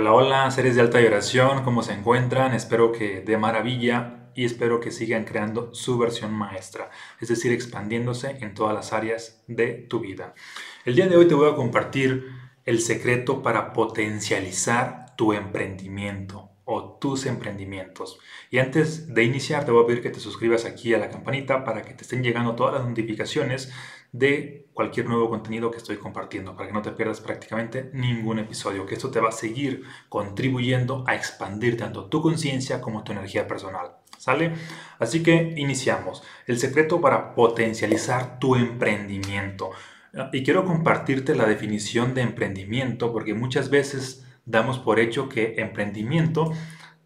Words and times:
Hola, 0.00 0.12
hola, 0.12 0.50
seres 0.52 0.76
de 0.76 0.80
alta 0.80 0.98
vibración, 0.98 1.64
¿cómo 1.64 1.82
se 1.82 1.92
encuentran? 1.92 2.54
Espero 2.54 2.92
que 2.92 3.20
de 3.20 3.36
maravilla 3.36 4.30
y 4.32 4.44
espero 4.44 4.78
que 4.78 4.92
sigan 4.92 5.24
creando 5.24 5.74
su 5.74 5.98
versión 5.98 6.32
maestra, 6.32 6.88
es 7.20 7.26
decir, 7.26 7.50
expandiéndose 7.50 8.38
en 8.40 8.54
todas 8.54 8.76
las 8.76 8.92
áreas 8.92 9.42
de 9.48 9.72
tu 9.72 9.98
vida. 9.98 10.34
El 10.84 10.94
día 10.94 11.08
de 11.08 11.16
hoy 11.16 11.26
te 11.26 11.34
voy 11.34 11.50
a 11.50 11.56
compartir 11.56 12.28
el 12.64 12.78
secreto 12.78 13.42
para 13.42 13.72
potencializar 13.72 15.16
tu 15.16 15.32
emprendimiento 15.32 16.48
o 16.64 16.98
tus 17.00 17.26
emprendimientos. 17.26 18.20
Y 18.50 18.58
antes 18.58 19.12
de 19.12 19.24
iniciar, 19.24 19.64
te 19.64 19.72
voy 19.72 19.82
a 19.82 19.86
pedir 19.88 20.02
que 20.02 20.10
te 20.10 20.20
suscribas 20.20 20.64
aquí 20.64 20.94
a 20.94 20.98
la 20.98 21.10
campanita 21.10 21.64
para 21.64 21.82
que 21.82 21.94
te 21.94 22.02
estén 22.02 22.22
llegando 22.22 22.54
todas 22.54 22.74
las 22.74 22.86
notificaciones 22.86 23.72
de 24.12 24.66
cualquier 24.72 25.06
nuevo 25.06 25.28
contenido 25.28 25.70
que 25.70 25.78
estoy 25.78 25.96
compartiendo, 25.96 26.54
para 26.56 26.68
que 26.68 26.72
no 26.72 26.82
te 26.82 26.92
pierdas 26.92 27.20
prácticamente 27.20 27.90
ningún 27.92 28.38
episodio, 28.38 28.86
que 28.86 28.94
esto 28.94 29.10
te 29.10 29.20
va 29.20 29.30
a 29.30 29.32
seguir 29.32 29.82
contribuyendo 30.08 31.04
a 31.06 31.14
expandir 31.14 31.76
tanto 31.76 32.06
tu 32.06 32.22
conciencia 32.22 32.80
como 32.80 33.02
tu 33.02 33.12
energía 33.12 33.46
personal. 33.46 33.92
¿Sale? 34.16 34.52
Así 34.98 35.22
que 35.22 35.54
iniciamos. 35.56 36.24
El 36.46 36.58
secreto 36.58 37.00
para 37.00 37.34
potencializar 37.34 38.38
tu 38.40 38.56
emprendimiento. 38.56 39.70
Y 40.32 40.42
quiero 40.42 40.64
compartirte 40.64 41.36
la 41.36 41.46
definición 41.46 42.14
de 42.14 42.22
emprendimiento 42.22 43.12
porque 43.12 43.34
muchas 43.34 43.70
veces 43.70 44.26
damos 44.44 44.78
por 44.78 44.98
hecho 44.98 45.28
que 45.28 45.56
emprendimiento 45.58 46.52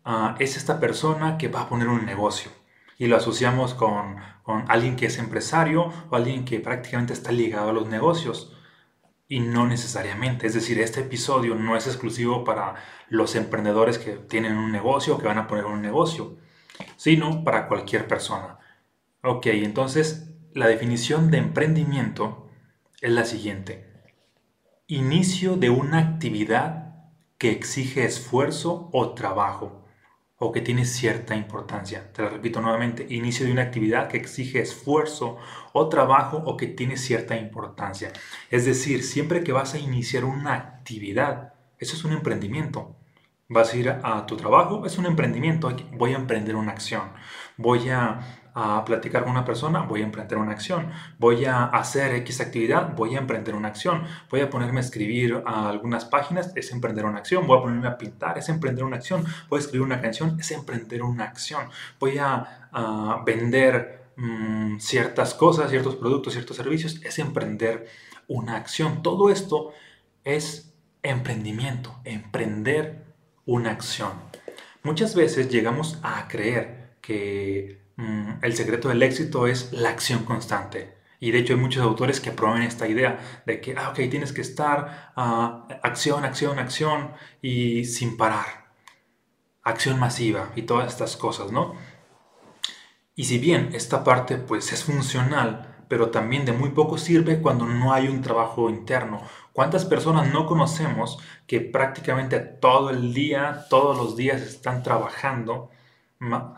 ah, 0.04 0.36
es 0.38 0.56
esta 0.56 0.80
persona 0.80 1.36
que 1.36 1.48
va 1.48 1.62
a 1.62 1.68
poner 1.68 1.88
un 1.88 2.06
negocio 2.06 2.50
y 2.98 3.06
lo 3.06 3.16
asociamos 3.16 3.74
con, 3.74 4.16
con 4.42 4.64
alguien 4.68 4.96
que 4.96 5.06
es 5.06 5.18
empresario 5.18 5.92
o 6.10 6.16
alguien 6.16 6.44
que 6.44 6.60
prácticamente 6.60 7.12
está 7.12 7.32
ligado 7.32 7.70
a 7.70 7.72
los 7.72 7.88
negocios 7.88 8.56
y 9.28 9.40
no 9.40 9.66
necesariamente. 9.66 10.46
Es 10.46 10.54
decir, 10.54 10.78
este 10.80 11.00
episodio 11.00 11.54
no 11.54 11.76
es 11.76 11.86
exclusivo 11.86 12.44
para 12.44 12.74
los 13.08 13.34
emprendedores 13.34 13.98
que 13.98 14.12
tienen 14.12 14.56
un 14.56 14.72
negocio 14.72 15.14
o 15.14 15.18
que 15.18 15.26
van 15.26 15.38
a 15.38 15.46
poner 15.46 15.64
un 15.64 15.80
negocio, 15.80 16.36
sino 16.96 17.42
para 17.44 17.66
cualquier 17.68 18.06
persona. 18.06 18.58
Ok, 19.22 19.46
entonces 19.46 20.34
la 20.52 20.66
definición 20.66 21.30
de 21.30 21.38
emprendimiento 21.38 22.50
es 23.00 23.10
la 23.10 23.24
siguiente. 23.24 23.90
Inicio 24.86 25.56
de 25.56 25.70
una 25.70 25.98
actividad 25.98 26.94
que 27.38 27.52
exige 27.52 28.04
esfuerzo 28.04 28.90
o 28.92 29.14
trabajo 29.14 29.81
o 30.44 30.50
que 30.50 30.60
tiene 30.60 30.84
cierta 30.84 31.36
importancia. 31.36 32.12
Te 32.12 32.20
lo 32.20 32.28
repito 32.28 32.60
nuevamente, 32.60 33.06
inicio 33.08 33.46
de 33.46 33.52
una 33.52 33.62
actividad 33.62 34.08
que 34.08 34.16
exige 34.16 34.60
esfuerzo 34.60 35.38
o 35.72 35.88
trabajo 35.88 36.42
o 36.44 36.56
que 36.56 36.66
tiene 36.66 36.96
cierta 36.96 37.36
importancia. 37.36 38.12
Es 38.50 38.64
decir, 38.64 39.04
siempre 39.04 39.44
que 39.44 39.52
vas 39.52 39.74
a 39.74 39.78
iniciar 39.78 40.24
una 40.24 40.54
actividad, 40.54 41.54
eso 41.78 41.94
es 41.94 42.02
un 42.02 42.12
emprendimiento. 42.12 42.96
Vas 43.48 43.72
a 43.72 43.76
ir 43.76 43.88
a 43.88 44.26
tu 44.26 44.36
trabajo, 44.36 44.84
es 44.84 44.98
un 44.98 45.06
emprendimiento, 45.06 45.76
voy 45.92 46.12
a 46.12 46.16
emprender 46.16 46.56
una 46.56 46.72
acción, 46.72 47.12
voy 47.56 47.90
a 47.90 48.41
a 48.54 48.84
platicar 48.84 49.22
con 49.22 49.32
una 49.32 49.44
persona, 49.44 49.82
voy 49.82 50.02
a 50.02 50.04
emprender 50.04 50.38
una 50.38 50.52
acción. 50.52 50.90
Voy 51.18 51.44
a 51.44 51.64
hacer 51.64 52.14
X 52.16 52.40
actividad, 52.40 52.94
voy 52.94 53.16
a 53.16 53.18
emprender 53.18 53.54
una 53.54 53.68
acción. 53.68 54.04
Voy 54.30 54.40
a 54.40 54.50
ponerme 54.50 54.80
a 54.80 54.82
escribir 54.82 55.42
algunas 55.46 56.04
páginas, 56.04 56.52
es 56.54 56.70
emprender 56.72 57.04
una 57.04 57.18
acción. 57.18 57.46
Voy 57.46 57.58
a 57.58 57.62
ponerme 57.62 57.88
a 57.88 57.96
pintar, 57.96 58.38
es 58.38 58.48
emprender 58.48 58.84
una 58.84 58.96
acción. 58.96 59.24
Voy 59.48 59.58
a 59.58 59.60
escribir 59.60 59.86
una 59.86 60.00
canción, 60.00 60.38
es 60.38 60.50
emprender 60.50 61.02
una 61.02 61.24
acción. 61.24 61.68
Voy 61.98 62.18
a, 62.18 62.58
vender 63.26 64.12
mm, 64.16 64.78
ciertas 64.78 65.34
cosas, 65.34 65.70
ciertos 65.70 65.96
productos, 65.96 66.32
ciertos 66.32 66.56
servicios, 66.56 67.00
es 67.04 67.18
emprender 67.18 67.86
una 68.28 68.56
acción. 68.56 69.02
Todo 69.02 69.28
esto 69.30 69.72
es 70.24 70.72
emprendimiento, 71.02 71.94
emprender 72.04 73.04
una 73.44 73.72
acción. 73.72 74.12
Muchas 74.82 75.14
veces 75.14 75.48
llegamos 75.48 75.98
a 76.02 76.28
creer 76.28 76.96
que 77.02 77.81
Mm, 78.02 78.42
el 78.42 78.56
secreto 78.56 78.88
del 78.88 79.02
éxito 79.02 79.46
es 79.46 79.72
la 79.72 79.90
acción 79.90 80.24
constante. 80.24 80.96
Y 81.20 81.30
de 81.30 81.38
hecho 81.38 81.52
hay 81.54 81.60
muchos 81.60 81.84
autores 81.84 82.20
que 82.20 82.32
promueven 82.32 82.66
esta 82.66 82.88
idea 82.88 83.42
de 83.46 83.60
que, 83.60 83.76
ah, 83.78 83.90
ok, 83.90 84.10
tienes 84.10 84.32
que 84.32 84.40
estar 84.40 85.12
uh, 85.16 85.72
acción, 85.84 86.24
acción, 86.24 86.58
acción 86.58 87.12
y 87.40 87.84
sin 87.84 88.16
parar. 88.16 88.72
Acción 89.62 90.00
masiva 90.00 90.50
y 90.56 90.62
todas 90.62 90.88
estas 90.92 91.16
cosas, 91.16 91.52
¿no? 91.52 91.76
Y 93.14 93.24
si 93.24 93.38
bien 93.38 93.70
esta 93.72 94.02
parte 94.02 94.36
pues 94.36 94.72
es 94.72 94.82
funcional, 94.82 95.84
pero 95.88 96.10
también 96.10 96.44
de 96.44 96.52
muy 96.52 96.70
poco 96.70 96.98
sirve 96.98 97.40
cuando 97.40 97.66
no 97.66 97.92
hay 97.92 98.08
un 98.08 98.20
trabajo 98.20 98.68
interno. 98.68 99.22
¿Cuántas 99.52 99.84
personas 99.84 100.32
no 100.32 100.46
conocemos 100.46 101.18
que 101.46 101.60
prácticamente 101.60 102.40
todo 102.40 102.90
el 102.90 103.14
día, 103.14 103.66
todos 103.70 103.96
los 103.96 104.16
días 104.16 104.40
están 104.42 104.82
trabajando 104.82 105.70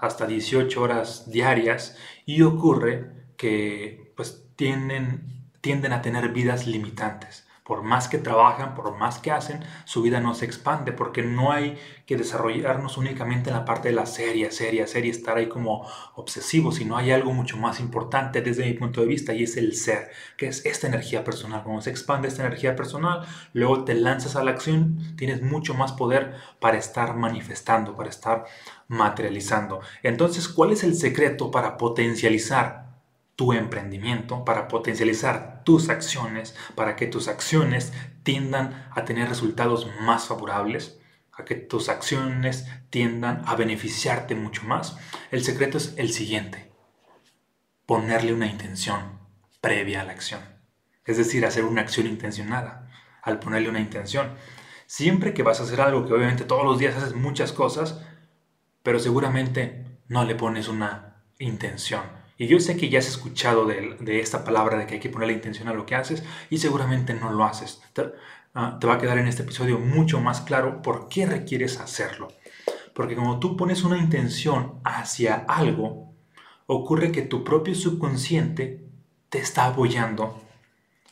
hasta 0.01 0.27
18 0.27 0.81
horas 0.81 1.31
diarias 1.31 1.97
y 2.27 2.43
ocurre 2.43 3.27
que 3.37 4.13
pues 4.17 4.49
tienden, 4.57 5.51
tienden 5.61 5.93
a 5.93 6.03
tener 6.03 6.29
vidas 6.31 6.67
limitantes. 6.67 7.47
Por 7.65 7.83
más 7.83 8.09
que 8.09 8.19
trabajan, 8.19 8.75
por 8.75 8.95
más 8.97 9.19
que 9.19 9.31
hacen, 9.31 9.65
su 9.87 10.03
vida 10.03 10.21
no 10.21 10.35
se 10.35 10.45
expande 10.45 10.93
porque 10.93 11.23
no 11.23 11.51
hay 11.51 11.79
que 12.05 12.19
desarrollarnos 12.19 12.99
únicamente 12.99 13.49
en 13.49 13.57
la 13.57 13.65
parte 13.65 13.89
de 13.89 13.95
la 13.95 14.05
serie, 14.05 14.51
serie, 14.51 14.87
serie, 14.87 15.11
estar 15.11 15.39
ahí 15.39 15.49
como 15.49 15.89
obsesivos, 16.15 16.75
sino 16.75 16.99
hay 16.99 17.11
algo 17.11 17.33
mucho 17.33 17.57
más 17.57 17.81
importante 17.81 18.43
desde 18.43 18.67
mi 18.67 18.75
punto 18.75 19.01
de 19.01 19.07
vista 19.07 19.33
y 19.33 19.45
es 19.45 19.57
el 19.57 19.75
ser, 19.75 20.11
que 20.37 20.49
es 20.49 20.67
esta 20.67 20.89
energía 20.89 21.25
personal. 21.25 21.63
Cuando 21.63 21.81
se 21.81 21.89
expande 21.89 22.29
esta 22.29 22.45
energía 22.45 22.77
personal, 22.77 23.27
luego 23.55 23.85
te 23.85 23.95
lanzas 23.95 24.37
a 24.37 24.45
la 24.45 24.51
acción, 24.51 25.17
tienes 25.17 25.41
mucho 25.41 25.73
más 25.73 25.93
poder 25.93 26.35
para 26.61 26.77
estar 26.77 27.17
manifestando, 27.17 27.97
para 27.97 28.11
estar 28.11 28.45
materializando. 28.89 29.81
Entonces, 30.03 30.49
¿cuál 30.49 30.73
es 30.73 30.85
el 30.85 30.95
secreto 30.97 31.51
para 31.51 31.79
potencializar 31.79 32.85
tu 33.37 33.53
emprendimiento, 33.53 34.45
para 34.45 34.69
potencializar 34.69 35.54
tus 35.65 35.89
acciones, 35.89 36.55
para 36.75 36.97
que 36.97 37.07
tus 37.07 37.29
acciones 37.29 37.93
tiendan 38.23 38.89
a 38.95 39.05
tener 39.05 39.29
resultados 39.29 39.89
más 40.01 40.27
favorables, 40.27 40.99
a 41.33 41.45
que 41.45 41.55
tus 41.55 41.89
acciones 41.89 42.67
tiendan 42.91 43.43
a 43.47 43.57
beneficiarte 43.57 44.35
mucho 44.35 44.65
más. 44.65 44.97
El 45.31 45.43
secreto 45.43 45.79
es 45.79 45.95
el 45.97 46.13
siguiente, 46.13 46.71
ponerle 47.87 48.33
una 48.33 48.47
intención 48.47 49.19
previa 49.61 50.03
a 50.03 50.05
la 50.05 50.13
acción. 50.13 50.41
Es 51.05 51.17
decir, 51.17 51.45
hacer 51.45 51.65
una 51.65 51.83
acción 51.83 52.07
intencionada 52.07 52.91
al 53.23 53.39
ponerle 53.39 53.69
una 53.69 53.81
intención. 53.81 54.35
Siempre 54.87 55.35
que 55.35 55.43
vas 55.43 55.61
a 55.61 55.65
hacer 55.65 55.81
algo, 55.81 56.07
que 56.07 56.13
obviamente 56.13 56.45
todos 56.45 56.65
los 56.65 56.79
días 56.79 56.97
haces 56.97 57.15
muchas 57.15 57.53
cosas, 57.53 58.01
pero 58.83 58.99
seguramente 58.99 59.85
no 60.09 60.25
le 60.25 60.35
pones 60.35 60.69
una 60.69 61.23
intención 61.39 62.24
y 62.37 62.47
yo 62.47 62.59
sé 62.59 62.77
que 62.77 62.89
ya 62.89 62.99
has 62.99 63.07
escuchado 63.07 63.67
de, 63.67 64.21
esta 64.21 64.45
palabra 64.45 64.77
de 64.77 64.87
que 64.87 64.95
hay 64.95 65.01
que 65.01 65.09
poner 65.09 65.29
la 65.29 65.35
intención 65.35 65.69
a 65.69 65.73
lo 65.73 65.87
que 65.87 65.95
haces 65.95 66.25
y 66.51 66.59
seguramente 66.59 67.15
no 67.15 67.33
lo 67.33 67.45
haces. 67.45 67.81
Ah, 68.55 68.79
te, 68.81 68.87
va 68.87 68.95
a 68.95 68.99
quedar 68.99 69.19
en 69.19 69.29
este 69.29 69.43
episodio 69.43 69.79
mucho 69.79 70.21
más 70.21 70.41
claro 70.41 70.83
por 70.83 71.09
qué 71.09 71.27
requieres 71.27 71.79
hacerlo. 71.81 72.29
Porque 72.93 73.17
como 73.17 73.39
tú 73.39 73.57
pones 73.57 73.85
una 73.85 73.99
intención 73.99 74.81
hacia 74.85 75.45
algo, 75.49 76.13
ocurre 76.67 77.13
que 77.13 77.23
tu 77.23 77.45
propio 77.45 77.75
subconsciente 77.75 78.85
te 79.29 79.39
está 79.39 79.67
apoyando 79.67 80.41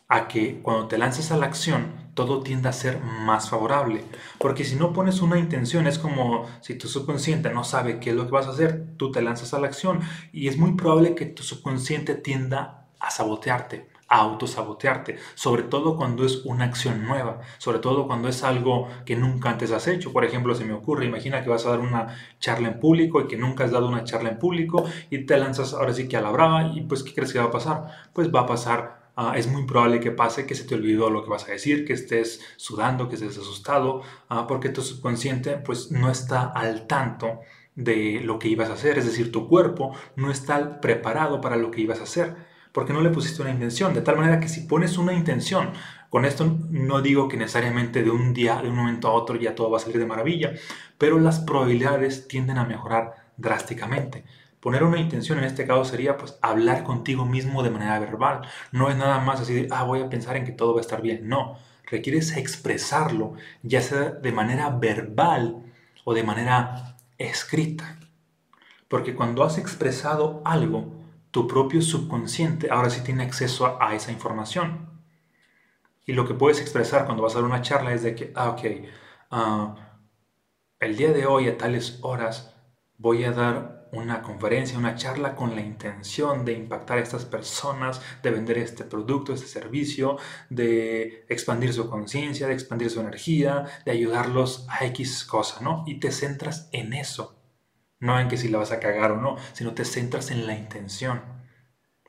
a 0.08 0.28
que 0.28 0.60
cuando 0.60 0.88
te 0.88 0.98
lances 0.98 1.30
a 1.30 1.36
la 1.36 1.46
acción 1.46 2.01
todo 2.14 2.42
tiende 2.42 2.68
a 2.68 2.72
ser 2.72 3.00
más 3.00 3.50
favorable. 3.50 4.04
Porque 4.38 4.64
si 4.64 4.76
no 4.76 4.92
pones 4.92 5.20
una 5.20 5.38
intención, 5.38 5.86
es 5.86 5.98
como 5.98 6.46
si 6.60 6.74
tu 6.74 6.88
subconsciente 6.88 7.52
no 7.52 7.64
sabe 7.64 8.00
qué 8.00 8.10
es 8.10 8.16
lo 8.16 8.26
que 8.26 8.32
vas 8.32 8.46
a 8.46 8.50
hacer, 8.50 8.96
tú 8.96 9.10
te 9.10 9.22
lanzas 9.22 9.54
a 9.54 9.60
la 9.60 9.66
acción 9.66 10.00
y 10.32 10.48
es 10.48 10.58
muy 10.58 10.72
probable 10.72 11.14
que 11.14 11.26
tu 11.26 11.42
subconsciente 11.42 12.14
tienda 12.14 12.86
a 13.00 13.10
sabotearte, 13.10 13.88
a 14.08 14.18
autosabotearte, 14.18 15.16
sobre 15.34 15.64
todo 15.64 15.96
cuando 15.96 16.24
es 16.24 16.44
una 16.44 16.66
acción 16.66 17.04
nueva, 17.04 17.40
sobre 17.58 17.78
todo 17.78 18.06
cuando 18.06 18.28
es 18.28 18.44
algo 18.44 18.88
que 19.04 19.16
nunca 19.16 19.50
antes 19.50 19.72
has 19.72 19.88
hecho. 19.88 20.12
Por 20.12 20.24
ejemplo, 20.24 20.54
se 20.54 20.64
me 20.64 20.74
ocurre, 20.74 21.06
imagina 21.06 21.42
que 21.42 21.48
vas 21.50 21.66
a 21.66 21.70
dar 21.70 21.80
una 21.80 22.14
charla 22.38 22.68
en 22.68 22.78
público 22.78 23.20
y 23.22 23.26
que 23.26 23.36
nunca 23.36 23.64
has 23.64 23.72
dado 23.72 23.88
una 23.88 24.04
charla 24.04 24.30
en 24.30 24.38
público 24.38 24.84
y 25.10 25.24
te 25.24 25.36
lanzas 25.36 25.72
ahora 25.72 25.94
sí 25.94 26.06
que 26.08 26.16
a 26.16 26.20
la 26.20 26.30
brava 26.30 26.72
y 26.74 26.82
pues 26.82 27.02
¿qué 27.02 27.14
crees 27.14 27.32
que 27.32 27.38
va 27.38 27.46
a 27.46 27.50
pasar? 27.50 27.86
Pues 28.12 28.32
va 28.32 28.40
a 28.40 28.46
pasar 28.46 29.01
Ah, 29.14 29.34
es 29.36 29.46
muy 29.46 29.64
probable 29.66 30.00
que 30.00 30.10
pase 30.10 30.46
que 30.46 30.54
se 30.54 30.64
te 30.64 30.74
olvidó 30.74 31.10
lo 31.10 31.22
que 31.22 31.28
vas 31.28 31.46
a 31.46 31.52
decir, 31.52 31.84
que 31.84 31.92
estés 31.92 32.40
sudando, 32.56 33.08
que 33.08 33.16
estés 33.16 33.36
asustado, 33.36 34.02
uh, 34.30 34.46
porque 34.48 34.70
tu 34.70 34.80
subconsciente 34.80 35.58
pues 35.58 35.90
no 35.90 36.10
está 36.10 36.44
al 36.44 36.86
tanto 36.86 37.40
de 37.74 38.20
lo 38.22 38.38
que 38.38 38.48
ibas 38.48 38.70
a 38.70 38.74
hacer, 38.74 38.98
es 38.98 39.04
decir, 39.04 39.30
tu 39.30 39.48
cuerpo 39.48 39.94
no 40.16 40.30
está 40.30 40.80
preparado 40.80 41.40
para 41.42 41.56
lo 41.56 41.70
que 41.70 41.82
ibas 41.82 42.00
a 42.00 42.04
hacer, 42.04 42.36
porque 42.72 42.92
no 42.94 43.02
le 43.02 43.10
pusiste 43.10 43.42
una 43.42 43.50
intención, 43.50 43.92
de 43.92 44.00
tal 44.00 44.16
manera 44.16 44.40
que 44.40 44.48
si 44.48 44.62
pones 44.62 44.96
una 44.96 45.12
intención, 45.12 45.72
con 46.08 46.24
esto 46.24 46.58
no 46.70 47.02
digo 47.02 47.28
que 47.28 47.36
necesariamente 47.36 48.02
de 48.02 48.10
un 48.10 48.32
día, 48.34 48.60
de 48.62 48.68
un 48.68 48.76
momento 48.76 49.08
a 49.08 49.12
otro 49.12 49.36
ya 49.36 49.54
todo 49.54 49.70
va 49.70 49.78
a 49.78 49.80
salir 49.80 49.98
de 49.98 50.06
maravilla, 50.06 50.54
pero 50.98 51.18
las 51.18 51.40
probabilidades 51.40 52.28
tienden 52.28 52.58
a 52.58 52.64
mejorar 52.64 53.14
drásticamente. 53.36 54.24
Poner 54.62 54.84
una 54.84 55.00
intención 55.00 55.38
en 55.38 55.44
este 55.44 55.66
caso 55.66 55.84
sería 55.84 56.16
pues 56.16 56.38
hablar 56.40 56.84
contigo 56.84 57.24
mismo 57.26 57.64
de 57.64 57.70
manera 57.70 57.98
verbal. 57.98 58.42
No 58.70 58.90
es 58.90 58.96
nada 58.96 59.18
más 59.18 59.40
así 59.40 59.52
de, 59.54 59.68
ah, 59.72 59.82
voy 59.82 60.00
a 60.00 60.08
pensar 60.08 60.36
en 60.36 60.44
que 60.44 60.52
todo 60.52 60.72
va 60.72 60.78
a 60.78 60.82
estar 60.82 61.02
bien. 61.02 61.28
No, 61.28 61.58
requieres 61.84 62.36
expresarlo, 62.36 63.34
ya 63.64 63.80
sea 63.80 64.10
de 64.10 64.30
manera 64.30 64.70
verbal 64.70 65.64
o 66.04 66.14
de 66.14 66.22
manera 66.22 66.96
escrita. 67.18 67.98
Porque 68.86 69.16
cuando 69.16 69.42
has 69.42 69.58
expresado 69.58 70.42
algo, 70.44 70.94
tu 71.32 71.48
propio 71.48 71.82
subconsciente 71.82 72.70
ahora 72.70 72.88
sí 72.88 73.00
tiene 73.02 73.24
acceso 73.24 73.82
a, 73.82 73.96
esa 73.96 74.12
información. 74.12 74.88
Y 76.06 76.12
lo 76.12 76.24
que 76.24 76.34
puedes 76.34 76.60
expresar 76.60 77.04
cuando 77.04 77.24
vas 77.24 77.32
a 77.34 77.40
dar 77.40 77.46
una 77.46 77.62
charla 77.62 77.94
es 77.94 78.04
de 78.04 78.14
que, 78.14 78.32
ah, 78.36 78.50
ok, 78.50 78.62
ah, 79.32 79.74
el 80.78 80.96
día 80.96 81.12
de 81.12 81.26
hoy 81.26 81.48
a 81.48 81.58
tales 81.58 81.98
horas 82.02 82.54
voy 82.96 83.24
a 83.24 83.32
dar 83.32 83.81
una 83.92 84.22
conferencia, 84.22 84.78
una 84.78 84.96
charla 84.96 85.36
con 85.36 85.54
la 85.54 85.60
intención 85.60 86.44
de 86.46 86.54
impactar 86.54 86.98
a 86.98 87.02
estas 87.02 87.26
personas, 87.26 88.00
de 88.22 88.30
vender 88.30 88.56
este 88.56 88.84
producto, 88.84 89.34
este 89.34 89.46
servicio, 89.46 90.16
de 90.48 91.26
expandir 91.28 91.74
su 91.74 91.88
conciencia, 91.90 92.46
de 92.46 92.54
expandir 92.54 92.90
su 92.90 93.00
energía, 93.00 93.66
de 93.84 93.92
ayudarlos 93.92 94.66
a 94.70 94.86
X 94.86 95.24
cosa, 95.24 95.60
¿no? 95.60 95.84
Y 95.86 96.00
te 96.00 96.10
centras 96.10 96.70
en 96.72 96.94
eso, 96.94 97.38
no 98.00 98.18
en 98.18 98.28
que 98.28 98.38
si 98.38 98.48
la 98.48 98.58
vas 98.58 98.72
a 98.72 98.80
cagar 98.80 99.12
o 99.12 99.20
no, 99.20 99.36
sino 99.52 99.74
te 99.74 99.84
centras 99.84 100.30
en 100.30 100.46
la 100.46 100.56
intención. 100.56 101.20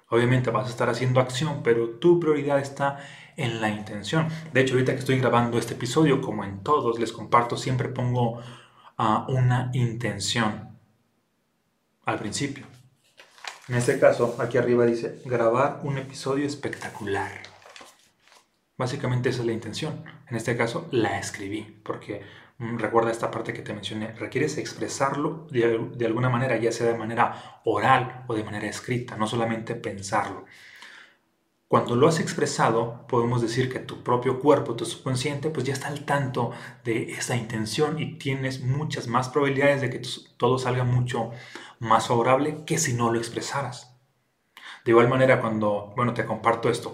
Obviamente 0.10 0.52
vas 0.52 0.68
a 0.68 0.70
estar 0.70 0.90
haciendo 0.90 1.20
acción, 1.20 1.64
pero 1.64 1.90
tu 2.00 2.20
prioridad 2.20 2.60
está 2.60 3.00
en 3.36 3.60
la 3.60 3.70
intención. 3.70 4.30
De 4.54 4.62
hecho, 4.62 4.76
ahorita 4.76 4.94
que 4.94 5.00
estoy 5.00 5.20
grabando 5.20 5.58
este 5.58 5.74
episodio, 5.74 6.22
como 6.22 6.46
en 6.46 6.64
todos 6.64 6.98
les 6.98 7.12
comparto, 7.12 7.58
siempre 7.58 7.90
pongo 7.90 8.40
a 8.96 9.26
una 9.28 9.70
intención 9.74 10.73
al 12.06 12.20
principio. 12.20 12.66
En 13.70 13.76
este 13.76 14.00
caso, 14.00 14.36
aquí 14.40 14.58
arriba 14.58 14.86
dice 14.86 15.22
grabar 15.26 15.80
un 15.84 15.98
episodio 15.98 16.46
espectacular. 16.46 17.32
Básicamente 18.78 19.30
esa 19.30 19.42
es 19.42 19.46
la 19.46 19.54
intención. 19.54 20.04
En 20.30 20.36
este 20.36 20.58
caso 20.58 20.88
la 20.92 21.18
escribí, 21.18 21.80
porque 21.84 22.22
mm, 22.58 22.78
recuerda 22.78 23.12
esta 23.12 23.32
parte 23.32 23.54
que 23.54 23.62
te 23.62 23.74
mencioné, 23.74 24.12
requieres 24.14 24.58
expresarlo 24.58 25.48
de, 25.50 25.92
de, 25.96 26.06
alguna 26.06 26.30
manera, 26.30 26.58
ya 26.58 26.72
sea 26.72 26.88
de 26.88 26.98
manera 26.98 27.62
oral 27.64 28.26
o 28.28 28.34
de 28.34 28.44
manera 28.44 28.68
escrita, 28.68 29.16
no 29.16 29.28
solamente 29.28 29.76
pensarlo. 29.76 30.46
Cuando 31.74 31.96
lo 31.96 32.08
has 32.08 32.20
expresado, 32.20 33.08
podemos 33.08 33.42
decir 33.42 33.72
que 33.72 33.80
tu 33.80 34.04
propio 34.04 34.40
cuerpo, 34.40 34.76
tu 34.76 34.86
subconsciente, 34.86 35.50
pues 35.50 35.66
ya 35.66 35.74
está 35.74 35.88
al 35.88 36.06
tanto 36.06 36.52
de 36.84 37.14
esa 37.14 37.36
intención 37.36 38.00
y 38.00 38.20
tienes 38.20 38.62
muchas 38.62 39.08
más 39.08 39.30
probabilidades 39.30 39.82
de 39.82 39.90
que 39.90 40.02
todo 40.38 40.60
salga 40.60 40.84
mucho 40.84 41.32
más 41.84 42.08
favorable 42.08 42.64
que 42.66 42.78
si 42.78 42.94
no 42.94 43.12
lo 43.12 43.20
expresaras. 43.20 43.96
De 44.86 44.92
igual 44.92 45.08
manera, 45.08 45.40
cuando, 45.40 45.94
bueno, 45.96 46.14
te 46.14 46.26
comparto 46.26 46.70
esto, 46.70 46.94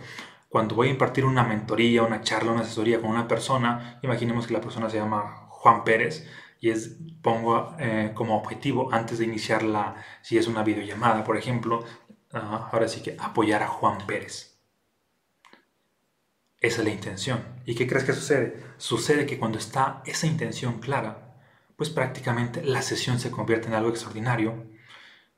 cuando 0.50 0.75
voy 0.75 0.88
a 0.88 0.91
impartir 0.91 1.25
una 1.25 1.44
mentoría, 1.44 2.03
una 2.03 2.21
charla, 2.21 2.51
una 2.51 2.62
asesoría 2.62 3.00
con 3.00 3.09
una 3.09 3.27
persona, 3.27 4.00
imaginemos 4.01 4.47
que 4.47 4.53
la 4.53 4.62
persona 4.62 4.89
se 4.89 4.97
llama 4.97 5.47
Juan 5.50 5.83
Pérez 5.83 6.27
y 6.59 6.71
es, 6.71 6.97
pongo 7.21 7.75
eh, 7.80 8.12
como 8.13 8.36
objetivo 8.36 8.91
antes 8.91 9.19
de 9.19 9.25
iniciarla, 9.25 9.95
si 10.21 10.38
es 10.38 10.47
una 10.47 10.63
videollamada, 10.63 11.24
por 11.24 11.38
ejemplo, 11.38 11.83
ah, 12.33 12.69
ahora 12.71 12.88
sí 12.88 13.01
que 13.01 13.15
apoyar 13.19 13.63
a 13.63 13.68
Juan 13.68 14.00
Pérez. 14.06 14.59
Esa 16.59 16.81
es 16.81 16.85
la 16.85 16.94
intención. 16.94 17.44
¿Y 17.65 17.75
qué 17.75 17.88
crees 17.88 18.03
que 18.03 18.13
sucede? 18.13 18.62
Sucede 18.77 19.25
que 19.25 19.39
cuando 19.39 19.57
está 19.57 20.01
esa 20.06 20.27
intención 20.27 20.80
clara, 20.80 21.38
pues 21.77 21.89
prácticamente 21.89 22.63
la 22.63 22.81
sesión 22.81 23.19
se 23.19 23.31
convierte 23.31 23.68
en 23.68 23.75
algo 23.75 23.89
extraordinario 23.89 24.65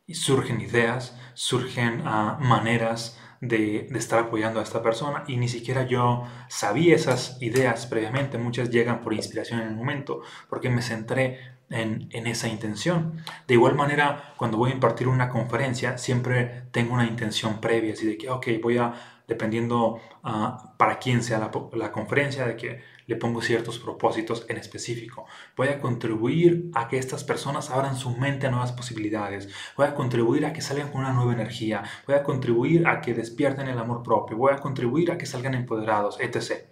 surgen 0.09 0.61
ideas, 0.61 1.17
surgen 1.33 2.03
ah, 2.05 2.37
maneras 2.39 3.17
de, 3.41 3.87
estar 3.95 4.19
apoyando 4.19 4.59
a 4.59 4.63
esta 4.63 4.81
persona 4.83 5.23
y 5.27 5.37
ni 5.37 5.47
siquiera 5.47 5.85
yo 5.87 6.23
sabía 6.47 6.95
esas 6.95 7.41
ideas 7.41 7.87
previamente, 7.87 8.37
muchas 8.37 8.69
llegan 8.69 9.01
por 9.01 9.13
inspiración 9.13 9.61
en 9.61 9.67
el 9.69 9.75
momento, 9.75 10.21
porque 10.49 10.69
me 10.69 10.81
centré 10.81 11.39
en, 11.69 12.07
en, 12.11 12.27
esa 12.27 12.47
intención. 12.47 13.23
De 13.47 13.55
igual 13.55 13.75
manera, 13.75 14.33
cuando 14.37 14.57
voy 14.57 14.71
a 14.71 14.73
impartir 14.73 15.07
una 15.07 15.29
conferencia, 15.29 15.97
siempre 15.97 16.63
tengo 16.71 16.93
una 16.93 17.05
intención 17.05 17.59
previa, 17.59 17.93
así 17.93 18.05
de 18.05 18.17
que, 18.17 18.29
ok, 18.29 18.47
voy 18.61 18.77
a, 18.77 18.93
dependiendo 19.27 19.99
ah, 20.23 20.75
para 20.77 20.99
quién 20.99 21.23
sea 21.23 21.39
la, 21.39 21.51
la 21.73 21.91
conferencia, 21.91 22.45
de 22.45 22.55
que 22.55 22.81
le 23.11 23.17
pongo 23.17 23.41
ciertos 23.41 23.77
propósitos 23.77 24.45
en 24.47 24.55
específico. 24.55 25.25
Voy 25.57 25.67
a 25.67 25.81
contribuir 25.81 26.71
a 26.73 26.87
que 26.87 26.97
estas 26.97 27.25
personas 27.25 27.69
abran 27.69 27.97
su 27.97 28.15
mente 28.15 28.47
a 28.47 28.51
nuevas 28.51 28.71
posibilidades. 28.71 29.49
Voy 29.75 29.85
a 29.85 29.93
contribuir 29.93 30.45
a 30.45 30.53
que 30.53 30.61
salgan 30.61 30.89
con 30.91 31.01
una 31.01 31.11
nueva 31.11 31.33
energía. 31.33 31.83
Voy 32.07 32.15
a 32.15 32.23
contribuir 32.23 32.87
a 32.87 33.01
que 33.01 33.13
despierten 33.13 33.67
el 33.67 33.77
amor 33.77 34.01
propio. 34.01 34.37
Voy 34.37 34.53
a 34.53 34.59
contribuir 34.59 35.11
a 35.11 35.17
que 35.17 35.25
salgan 35.25 35.55
empoderados, 35.55 36.21
etc. 36.21 36.69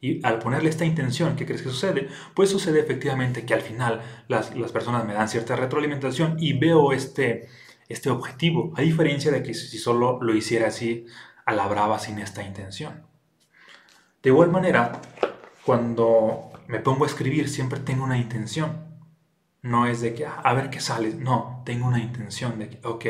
Y 0.00 0.26
al 0.26 0.40
ponerle 0.40 0.70
esta 0.70 0.84
intención, 0.84 1.36
¿qué 1.36 1.46
crees 1.46 1.62
que 1.62 1.68
sucede? 1.68 2.08
Pues 2.34 2.50
sucede 2.50 2.80
efectivamente 2.80 3.46
que 3.46 3.54
al 3.54 3.60
final 3.60 4.02
las, 4.26 4.56
las 4.56 4.72
personas 4.72 5.04
me 5.04 5.14
dan 5.14 5.28
cierta 5.28 5.54
retroalimentación 5.54 6.34
y 6.40 6.58
veo 6.58 6.92
este, 6.92 7.48
este 7.88 8.10
objetivo, 8.10 8.72
a 8.74 8.80
diferencia 8.80 9.30
de 9.30 9.44
que 9.44 9.54
si 9.54 9.78
solo 9.78 10.18
lo 10.20 10.34
hiciera 10.34 10.66
así 10.66 11.06
a 11.46 11.54
la 11.54 11.68
brava 11.68 12.00
sin 12.00 12.18
esta 12.18 12.42
intención. 12.42 13.08
De 14.20 14.28
igual 14.28 14.50
manera, 14.50 15.00
cuando 15.64 16.50
me 16.68 16.80
pongo 16.80 17.04
a 17.04 17.08
escribir 17.08 17.48
siempre 17.48 17.80
tengo 17.80 18.04
una 18.04 18.18
intención. 18.18 18.88
No 19.62 19.86
es 19.86 20.00
de 20.00 20.14
que, 20.14 20.24
ah, 20.24 20.40
a 20.42 20.54
ver 20.54 20.70
qué 20.70 20.80
sale. 20.80 21.14
No, 21.14 21.62
tengo 21.66 21.86
una 21.86 21.98
intención 21.98 22.58
de 22.58 22.70
que, 22.70 22.86
ok, 22.86 23.04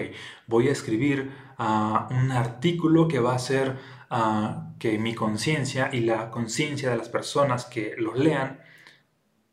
voy 0.47 0.69
a 0.69 0.73
escribir 0.73 1.33
ah, 1.59 2.09
un 2.11 2.33
artículo 2.33 3.07
que 3.07 3.21
va 3.21 3.33
a 3.33 3.37
hacer 3.37 3.79
ah, 4.11 4.73
que 4.79 4.99
mi 4.99 5.15
conciencia 5.15 5.91
y 5.93 6.01
la 6.01 6.31
conciencia 6.31 6.91
de 6.91 6.97
las 6.97 7.09
personas 7.09 7.67
que 7.67 7.95
lo 7.99 8.15
lean 8.15 8.61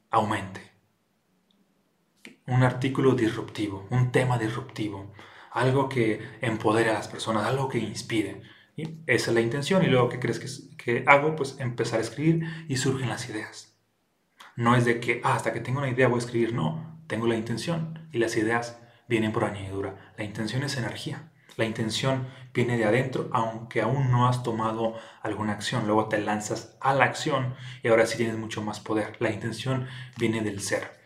aumente. 0.10 0.62
Un 2.48 2.64
artículo 2.64 3.14
disruptivo, 3.14 3.86
un 3.92 4.12
tema 4.12 4.38
disruptivo, 4.40 5.14
algo 5.52 5.90
que 5.90 6.22
empodere 6.42 6.90
a 6.92 6.94
las 6.94 7.08
personas, 7.08 7.46
algo 7.46 7.68
que 7.68 7.78
inspire. 7.80 8.42
Esa 8.78 9.32
es 9.32 9.34
la 9.34 9.42
intención 9.42 9.84
y 9.84 9.88
luego, 9.88 10.08
¿qué 10.08 10.20
crees 10.20 10.40
que, 10.78 11.04
hago? 11.08 11.36
Pues 11.36 11.56
empezar 11.60 12.00
a 12.00 12.04
escribir 12.04 12.44
y 12.68 12.78
surgen 12.78 13.10
las 13.10 13.28
ideas. 13.28 13.76
No 14.56 14.76
es 14.76 14.86
de 14.86 15.00
que 15.00 15.20
ah, 15.24 15.36
hasta 15.36 15.52
que 15.52 15.62
tengo 15.62 15.80
una 15.80 15.90
idea 15.90 16.08
voy 16.08 16.18
a 16.20 16.24
escribir, 16.24 16.54
no, 16.54 17.02
tengo 17.08 17.26
la 17.26 17.36
intención 17.36 18.08
y 18.12 18.20
las 18.20 18.38
ideas 18.38 18.80
vienen 19.08 19.32
por 19.32 19.46
añadidura. 19.46 20.14
La 20.18 20.24
intención 20.24 20.64
es 20.64 20.78
energía. 20.78 21.32
La 21.56 21.66
intención 21.66 22.28
viene 22.54 22.78
de 22.78 22.86
adentro, 22.86 23.30
aunque 23.34 23.82
aún 23.82 24.12
no 24.12 24.28
has 24.28 24.44
tomado 24.44 24.94
alguna 25.24 25.54
acción. 25.54 25.88
Luego 25.88 26.08
te 26.08 26.20
lanzas 26.20 26.78
a 26.80 26.94
la 26.94 27.06
acción 27.06 27.56
y 27.82 27.88
ahora 27.88 28.06
sí 28.06 28.18
tienes 28.18 28.38
mucho 28.38 28.62
más 28.62 28.80
poder. 28.80 29.18
La 29.20 29.32
intención 29.32 29.88
viene 30.18 30.42
del 30.42 30.62
ser. 30.62 31.02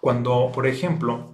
Cuando, 0.00 0.50
por 0.52 0.66
ejemplo, 0.66 1.33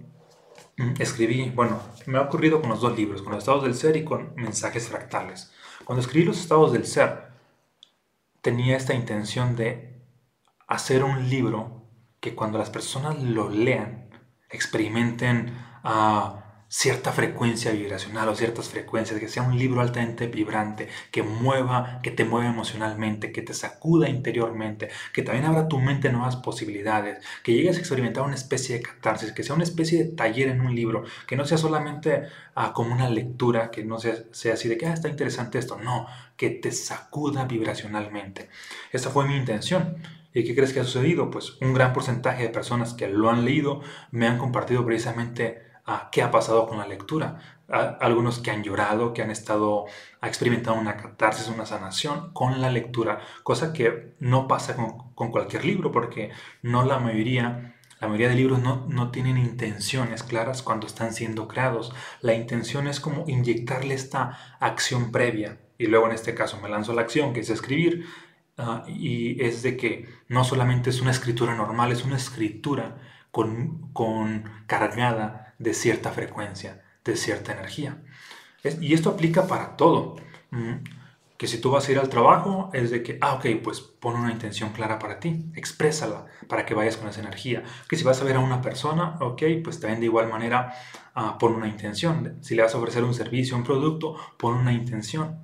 escribí, 0.99 1.50
bueno, 1.50 1.80
me 2.06 2.18
ha 2.18 2.22
ocurrido 2.22 2.60
con 2.60 2.70
los 2.70 2.80
dos 2.80 2.96
libros, 2.96 3.22
con 3.22 3.32
los 3.32 3.40
estados 3.40 3.64
del 3.64 3.75
ser 3.75 3.96
y 3.96 4.04
con 4.04 4.34
mensajes 4.37 4.88
fractales. 4.88 5.52
Cuando 5.84 6.00
escribí 6.00 6.25
los 6.25 6.38
estados 6.38 6.72
del 6.72 6.87
ser, 6.87 7.30
tenía 8.40 8.76
esta 8.76 8.94
intención 8.94 9.56
de 9.56 10.02
hacer 10.66 11.04
un 11.04 11.28
libro 11.28 11.82
que 12.20 12.34
cuando 12.34 12.58
las 12.58 12.70
personas 12.70 13.22
lo 13.22 13.49
lean, 13.49 14.10
experimenten 14.50 15.56
a 15.82 16.50
cierta 16.70 17.10
frecuencia 17.10 17.72
vibracional 17.72 18.28
o 18.28 18.36
ciertas 18.36 18.68
frecuencias, 18.68 19.18
que 19.18 19.26
sea 19.26 19.42
un 19.42 19.58
libro 19.58 19.80
altamente 19.80 20.28
vibrante, 20.28 20.88
que 21.10 21.24
mueva, 21.24 21.98
que 22.00 22.12
te 22.12 22.24
mueva 22.24 22.48
emocionalmente, 22.48 23.32
que 23.32 23.42
te 23.42 23.54
sacuda 23.54 24.08
interiormente, 24.08 24.88
que 25.12 25.22
también 25.22 25.46
abra 25.46 25.66
tu 25.66 25.80
mente 25.80 26.12
nuevas 26.12 26.36
posibilidades, 26.36 27.18
que 27.42 27.54
llegues 27.54 27.76
a 27.76 27.80
experimentar 27.80 28.22
una 28.22 28.36
especie 28.36 28.76
de 28.76 28.82
catarsis, 28.82 29.32
que 29.32 29.42
sea 29.42 29.56
una 29.56 29.64
especie 29.64 30.04
de 30.04 30.10
taller 30.12 30.46
en 30.46 30.60
un 30.60 30.72
libro, 30.76 31.02
que 31.26 31.34
no 31.34 31.44
sea 31.44 31.58
solamente 31.58 32.22
ah, 32.54 32.72
como 32.72 32.94
una 32.94 33.10
lectura, 33.10 33.72
que 33.72 33.84
no 33.84 33.98
sea, 33.98 34.14
sea 34.30 34.54
así 34.54 34.68
de 34.68 34.78
que 34.78 34.86
ah, 34.86 34.94
está 34.94 35.08
interesante 35.08 35.58
esto, 35.58 35.76
no, 35.76 36.06
que 36.36 36.50
te 36.50 36.70
sacuda 36.70 37.46
vibracionalmente. 37.46 38.48
Esa 38.92 39.10
fue 39.10 39.26
mi 39.26 39.36
intención. 39.36 39.96
¿Y 40.32 40.44
qué 40.44 40.54
crees 40.54 40.72
que 40.72 40.78
ha 40.78 40.84
sucedido? 40.84 41.32
Pues 41.32 41.56
un 41.60 41.74
gran 41.74 41.92
porcentaje 41.92 42.44
de 42.44 42.50
personas 42.50 42.94
que 42.94 43.08
lo 43.08 43.28
han 43.28 43.44
leído 43.44 43.80
me 44.12 44.28
han 44.28 44.38
compartido 44.38 44.86
precisamente 44.86 45.69
qué 46.10 46.22
ha 46.22 46.30
pasado 46.30 46.66
con 46.66 46.78
la 46.78 46.87
lectura. 46.87 47.38
algunos 47.68 48.40
que 48.40 48.50
han 48.50 48.64
llorado, 48.64 49.12
que 49.12 49.22
han 49.22 49.30
estado, 49.30 49.87
ha 50.20 50.26
experimentado 50.28 50.76
una 50.76 50.96
catarsis, 50.96 51.49
una 51.49 51.66
sanación 51.66 52.32
con 52.32 52.60
la 52.60 52.68
lectura, 52.70 53.20
cosa 53.44 53.72
que 53.72 54.14
no 54.18 54.49
pasa 54.49 54.75
con, 54.75 55.12
con 55.14 55.30
cualquier 55.30 55.64
libro, 55.64 55.92
porque 55.92 56.30
no 56.62 56.84
la 56.84 56.99
mayoría, 56.99 57.76
la 58.00 58.08
mayoría 58.08 58.28
de 58.28 58.34
libros 58.34 58.60
no, 58.60 58.87
no, 58.88 59.10
tienen 59.12 59.38
intenciones 59.38 60.25
claras 60.25 60.62
cuando 60.62 60.87
están 60.87 61.12
siendo 61.12 61.46
creados. 61.46 61.92
La 62.22 62.34
intención 62.34 62.88
es 62.88 62.99
como 62.99 63.25
inyectarle 63.28 63.94
esta 63.94 64.56
acción 64.58 65.12
previa. 65.12 65.60
Y 65.78 65.87
luego 65.87 66.06
en 66.06 66.12
este 66.12 66.34
caso 66.34 66.60
me 66.60 66.68
lanzo 66.68 66.92
a 66.92 66.94
la 66.96 67.02
acción, 67.02 67.32
que 67.32 67.40
es 67.40 67.50
escribir, 67.50 68.06
ah, 68.58 68.84
y 68.88 69.42
es 69.42 69.62
de 69.62 69.76
que 69.76 70.08
no 70.28 70.44
solamente 70.44 70.90
es 70.90 71.00
una 71.00 71.12
escritura 71.12 71.54
normal, 71.54 71.92
es 71.92 72.04
una 72.04 72.16
escritura 72.16 72.96
con, 73.30 73.92
con 73.92 74.44
cargada 74.66 75.50
de 75.60 75.74
cierta 75.74 76.12
frecuencia, 76.12 76.82
de 77.04 77.16
cierta 77.16 77.52
energía. 77.54 78.02
y 78.80 78.94
esto 78.94 79.10
aplica 79.10 79.46
para 79.46 79.76
todo. 79.76 80.16
Mm, 80.50 80.74
Que 81.38 81.46
si 81.48 81.58
tú 81.60 81.70
vas 81.70 81.88
a 81.88 81.92
ir 81.92 81.98
al 81.98 82.10
trabajo, 82.10 82.70
es 82.74 82.90
de 82.90 83.02
que, 83.02 83.18
ah, 83.22 83.34
ok, 83.34 83.46
pues 83.64 83.80
pon 83.80 84.16
una 84.16 84.32
intención 84.32 84.72
clara 84.72 84.98
para 84.98 85.20
ti, 85.20 85.46
exprésala 85.54 86.26
para 86.48 86.66
que 86.66 86.74
vayas 86.74 86.96
con 86.98 87.08
esa 87.08 87.20
energía. 87.20 87.64
Que 87.88 87.96
si 87.96 88.04
vas 88.04 88.20
a 88.20 88.24
ver 88.24 88.36
a 88.36 88.40
una 88.40 88.60
persona, 88.62 89.16
ok, 89.20 89.42
pues 89.64 89.80
también 89.80 90.00
de 90.00 90.06
igual 90.06 90.28
manera 90.28 90.74
uh, 91.16 91.38
pon 91.38 91.54
una 91.54 91.68
intención. 91.68 92.38
Si 92.42 92.54
le 92.54 92.62
vas 92.62 92.74
a 92.74 92.78
ofrecer 92.78 93.04
un 93.04 93.14
servicio, 93.14 93.56
un 93.56 93.64
producto, 93.64 94.16
pon 94.38 94.54
una 94.56 94.72
intención. 94.74 95.38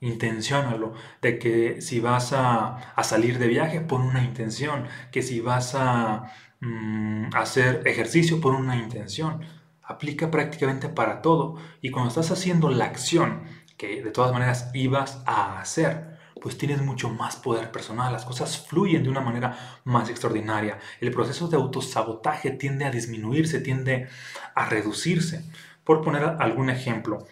Intenciónalo. 0.00 0.94
De 1.22 1.38
que 1.38 1.80
si 1.80 2.00
vas 2.00 2.32
a, 2.32 2.76
a 2.94 3.02
salir 3.04 3.38
de 3.38 3.48
viaje, 3.48 3.80
pon 3.80 4.02
una 4.02 4.22
intención. 4.24 4.86
Que 5.12 5.22
si 5.22 5.40
vas 5.40 5.74
a 5.74 6.24
mm, 6.60 7.30
hacer 7.34 7.82
ejercicio, 7.86 8.40
pon 8.40 8.54
una 8.56 8.76
intención 8.76 9.40
aplica 9.86 10.30
prácticamente 10.30 10.88
para 10.88 11.22
todo. 11.22 11.56
Y 11.80 11.90
cuando 11.90 12.08
estás 12.08 12.30
haciendo 12.30 12.68
la 12.70 12.86
acción 12.86 13.44
que 13.76 14.02
de 14.02 14.10
todas 14.10 14.32
maneras 14.32 14.70
ibas 14.74 15.22
a 15.26 15.60
hacer, 15.60 16.16
pues 16.40 16.58
tienes 16.58 16.82
mucho 16.82 17.08
más 17.08 17.36
poder 17.36 17.70
personal, 17.72 18.12
las 18.12 18.24
cosas 18.24 18.58
fluyen 18.58 19.02
de 19.02 19.08
una 19.08 19.20
manera 19.20 19.80
más 19.84 20.08
extraordinaria. 20.10 20.78
El 21.00 21.10
proceso 21.10 21.48
de 21.48 21.56
autosabotaje 21.56 22.50
tiende 22.50 22.84
a 22.84 22.90
disminuirse, 22.90 23.60
tiende 23.60 24.08
a 24.54 24.66
reducirse. 24.68 25.44
Por 25.86 26.02
poner 26.02 26.24
algún 26.40 26.68
ejemplo, 26.68 27.26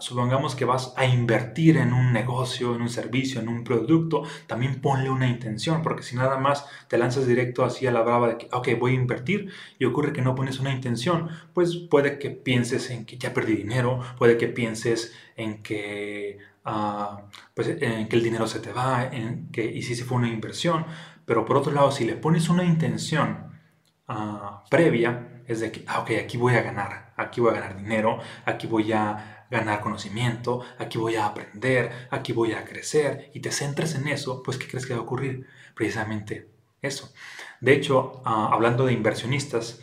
supongamos 0.00 0.56
que 0.56 0.64
vas 0.64 0.92
a 0.96 1.06
invertir 1.06 1.76
en 1.76 1.92
un 1.92 2.12
negocio, 2.12 2.74
en 2.74 2.82
un 2.82 2.88
servicio, 2.88 3.40
en 3.40 3.48
un 3.48 3.62
producto, 3.62 4.24
también 4.48 4.80
ponle 4.80 5.08
una 5.08 5.28
intención, 5.28 5.82
porque 5.82 6.02
si 6.02 6.16
nada 6.16 6.36
más 6.36 6.66
te 6.88 6.98
lanzas 6.98 7.28
directo 7.28 7.64
así 7.64 7.86
a 7.86 7.92
la 7.92 8.02
brava 8.02 8.26
de 8.26 8.38
que, 8.38 8.48
ok, 8.52 8.70
voy 8.76 8.92
a 8.92 8.94
invertir 8.96 9.52
y 9.78 9.84
ocurre 9.84 10.12
que 10.12 10.20
no 10.20 10.34
pones 10.34 10.58
una 10.58 10.72
intención, 10.72 11.28
pues 11.54 11.76
puede 11.76 12.18
que 12.18 12.30
pienses 12.30 12.90
en 12.90 13.04
que 13.06 13.18
ya 13.18 13.32
perdí 13.32 13.54
dinero, 13.54 14.00
puede 14.18 14.36
que 14.36 14.48
pienses 14.48 15.14
en 15.36 15.62
que, 15.62 16.38
ah, 16.64 17.22
pues, 17.54 17.68
en 17.68 18.08
que 18.08 18.16
el 18.16 18.24
dinero 18.24 18.48
se 18.48 18.58
te 18.58 18.72
va, 18.72 19.04
en 19.04 19.48
que 19.52 19.64
y 19.64 19.82
si 19.82 19.94
se 19.94 20.04
fue 20.04 20.18
una 20.18 20.28
inversión, 20.28 20.86
pero 21.24 21.44
por 21.44 21.56
otro 21.56 21.72
lado, 21.72 21.92
si 21.92 22.04
le 22.04 22.16
pones 22.16 22.48
una 22.48 22.64
intención 22.64 23.52
ah, 24.08 24.64
previa, 24.68 25.42
es 25.46 25.60
de 25.60 25.70
que, 25.72 25.84
ah, 25.86 26.00
ok, 26.00 26.10
aquí 26.24 26.36
voy 26.36 26.54
a 26.54 26.62
ganar, 26.62 27.11
aquí 27.22 27.40
voy 27.40 27.50
a 27.50 27.60
ganar 27.60 27.76
dinero, 27.76 28.18
aquí 28.44 28.66
voy 28.66 28.92
a 28.92 29.46
ganar 29.50 29.80
conocimiento, 29.80 30.62
aquí 30.78 30.98
voy 30.98 31.16
a 31.16 31.26
aprender, 31.26 32.08
aquí 32.10 32.32
voy 32.32 32.52
a 32.52 32.64
crecer, 32.64 33.30
y 33.34 33.40
te 33.40 33.52
centres 33.52 33.94
en 33.94 34.08
eso, 34.08 34.42
pues 34.42 34.56
¿qué 34.56 34.66
crees 34.66 34.86
que 34.86 34.94
va 34.94 35.00
a 35.00 35.02
ocurrir? 35.02 35.46
Precisamente 35.74 36.48
eso. 36.80 37.12
De 37.60 37.74
hecho, 37.74 38.22
ah, 38.24 38.48
hablando 38.50 38.86
de 38.86 38.94
inversionistas, 38.94 39.80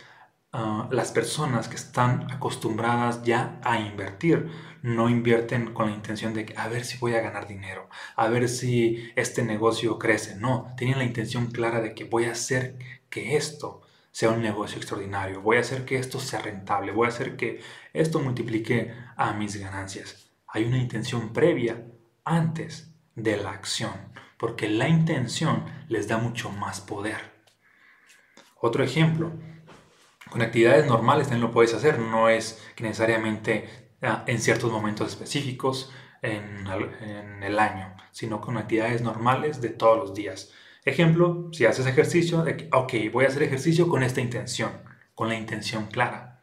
ah, 0.53 0.87
las 0.91 1.11
personas 1.11 1.67
que 1.67 1.75
están 1.75 2.31
acostumbradas 2.31 3.23
ya 3.23 3.59
a 3.63 3.79
invertir 3.79 4.49
no 4.81 5.09
invierten 5.09 5.73
con 5.73 5.87
la 5.89 5.95
intención 5.95 6.33
de 6.33 6.53
a 6.57 6.67
ver 6.67 6.85
si 6.85 6.97
voy 6.97 7.13
a 7.13 7.21
ganar 7.21 7.47
dinero, 7.47 7.89
a 8.15 8.27
ver 8.27 8.49
si 8.49 9.11
este 9.15 9.43
negocio 9.43 9.99
crece. 9.99 10.35
No, 10.37 10.73
tienen 10.77 10.97
la 10.97 11.03
intención 11.03 11.47
clara 11.47 11.81
de 11.81 11.93
que 11.93 12.05
voy 12.05 12.25
a 12.25 12.31
hacer 12.31 12.77
que 13.09 13.35
esto 13.35 13.81
sea 14.11 14.31
un 14.31 14.41
negocio 14.41 14.77
extraordinario, 14.77 15.41
voy 15.41 15.57
a 15.57 15.61
hacer 15.61 15.85
que 15.85 15.97
esto 15.97 16.19
sea 16.19 16.41
rentable, 16.41 16.91
voy 16.91 17.05
a 17.05 17.09
hacer 17.09 17.35
que 17.35 17.61
esto 17.93 18.19
multiplique 18.19 18.93
a 19.15 19.33
mis 19.33 19.55
ganancias. 19.55 20.31
Hay 20.47 20.65
una 20.65 20.77
intención 20.77 21.31
previa 21.31 21.85
antes 22.23 22.91
de 23.15 23.37
la 23.37 23.51
acción, 23.51 23.93
porque 24.37 24.67
la 24.69 24.87
intención 24.87 25.65
les 25.87 26.07
da 26.07 26.17
mucho 26.17 26.49
más 26.49 26.81
poder. 26.81 27.39
Otro 28.59 28.83
ejemplo, 28.83 29.31
con 30.29 30.41
actividades 30.41 30.85
normales 30.85 31.27
también 31.27 31.47
lo 31.47 31.51
puedes 31.51 31.73
hacer, 31.73 31.99
no 31.99 32.29
es 32.29 32.61
que 32.75 32.83
necesariamente 32.83 33.95
ah, 34.01 34.23
en 34.27 34.39
ciertos 34.39 34.71
momentos 34.71 35.09
específicos 35.09 35.91
en, 36.21 36.67
en 36.67 37.43
el 37.43 37.59
año, 37.59 37.95
sino 38.11 38.41
con 38.41 38.57
actividades 38.57 39.01
normales 39.01 39.61
de 39.61 39.69
todos 39.69 39.97
los 39.97 40.13
días. 40.13 40.51
Ejemplo, 40.85 41.49
si 41.51 41.65
haces 41.65 41.85
ejercicio, 41.85 42.45
ok, 42.71 42.93
voy 43.11 43.25
a 43.25 43.27
hacer 43.27 43.43
ejercicio 43.43 43.87
con 43.87 44.03
esta 44.03 44.21
intención, 44.21 44.71
con 45.13 45.29
la 45.29 45.35
intención 45.35 45.87
clara. 45.87 46.41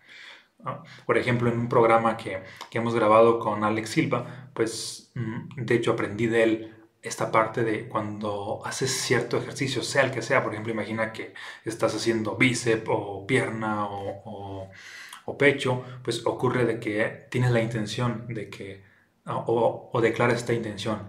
Por 1.07 1.17
ejemplo, 1.17 1.51
en 1.51 1.59
un 1.59 1.69
programa 1.69 2.17
que, 2.17 2.43
que, 2.71 2.79
hemos 2.79 2.95
grabado 2.95 3.39
con 3.39 3.63
Alex 3.65 3.91
Silva, 3.91 4.51
pues 4.53 5.13
mm, 5.15 5.65
de 5.65 5.75
hecho 5.75 5.93
aprendí 5.93 6.27
de 6.27 6.43
él 6.43 6.77
esta 7.03 7.31
parte 7.31 7.63
de 7.63 7.89
cuando 7.89 8.63
haces 8.65 8.91
cierto 8.91 9.37
ejercicio, 9.37 9.83
sea 9.83 10.03
el 10.03 10.11
que 10.11 10.23
sea, 10.23 10.43
por 10.43 10.53
ejemplo, 10.53 10.73
imagina 10.73 11.13
que 11.13 11.35
estás 11.65 11.95
haciendo 11.95 12.37
bíceps 12.37 12.89
o 12.89 13.27
pierna 13.27 13.87
o, 13.87 14.71
o, 15.25 15.39
pecho, 15.39 15.85
pues 16.03 16.27
ocurre 16.27 16.65
de 16.65 16.81
que 16.81 17.27
tienes 17.31 17.51
la 17.53 17.61
intención 17.61 18.27
de 18.29 18.51
que, 18.51 18.85
o, 19.27 19.91
o 19.93 20.01
declaras 20.01 20.39
esta 20.39 20.53
intención, 20.53 21.07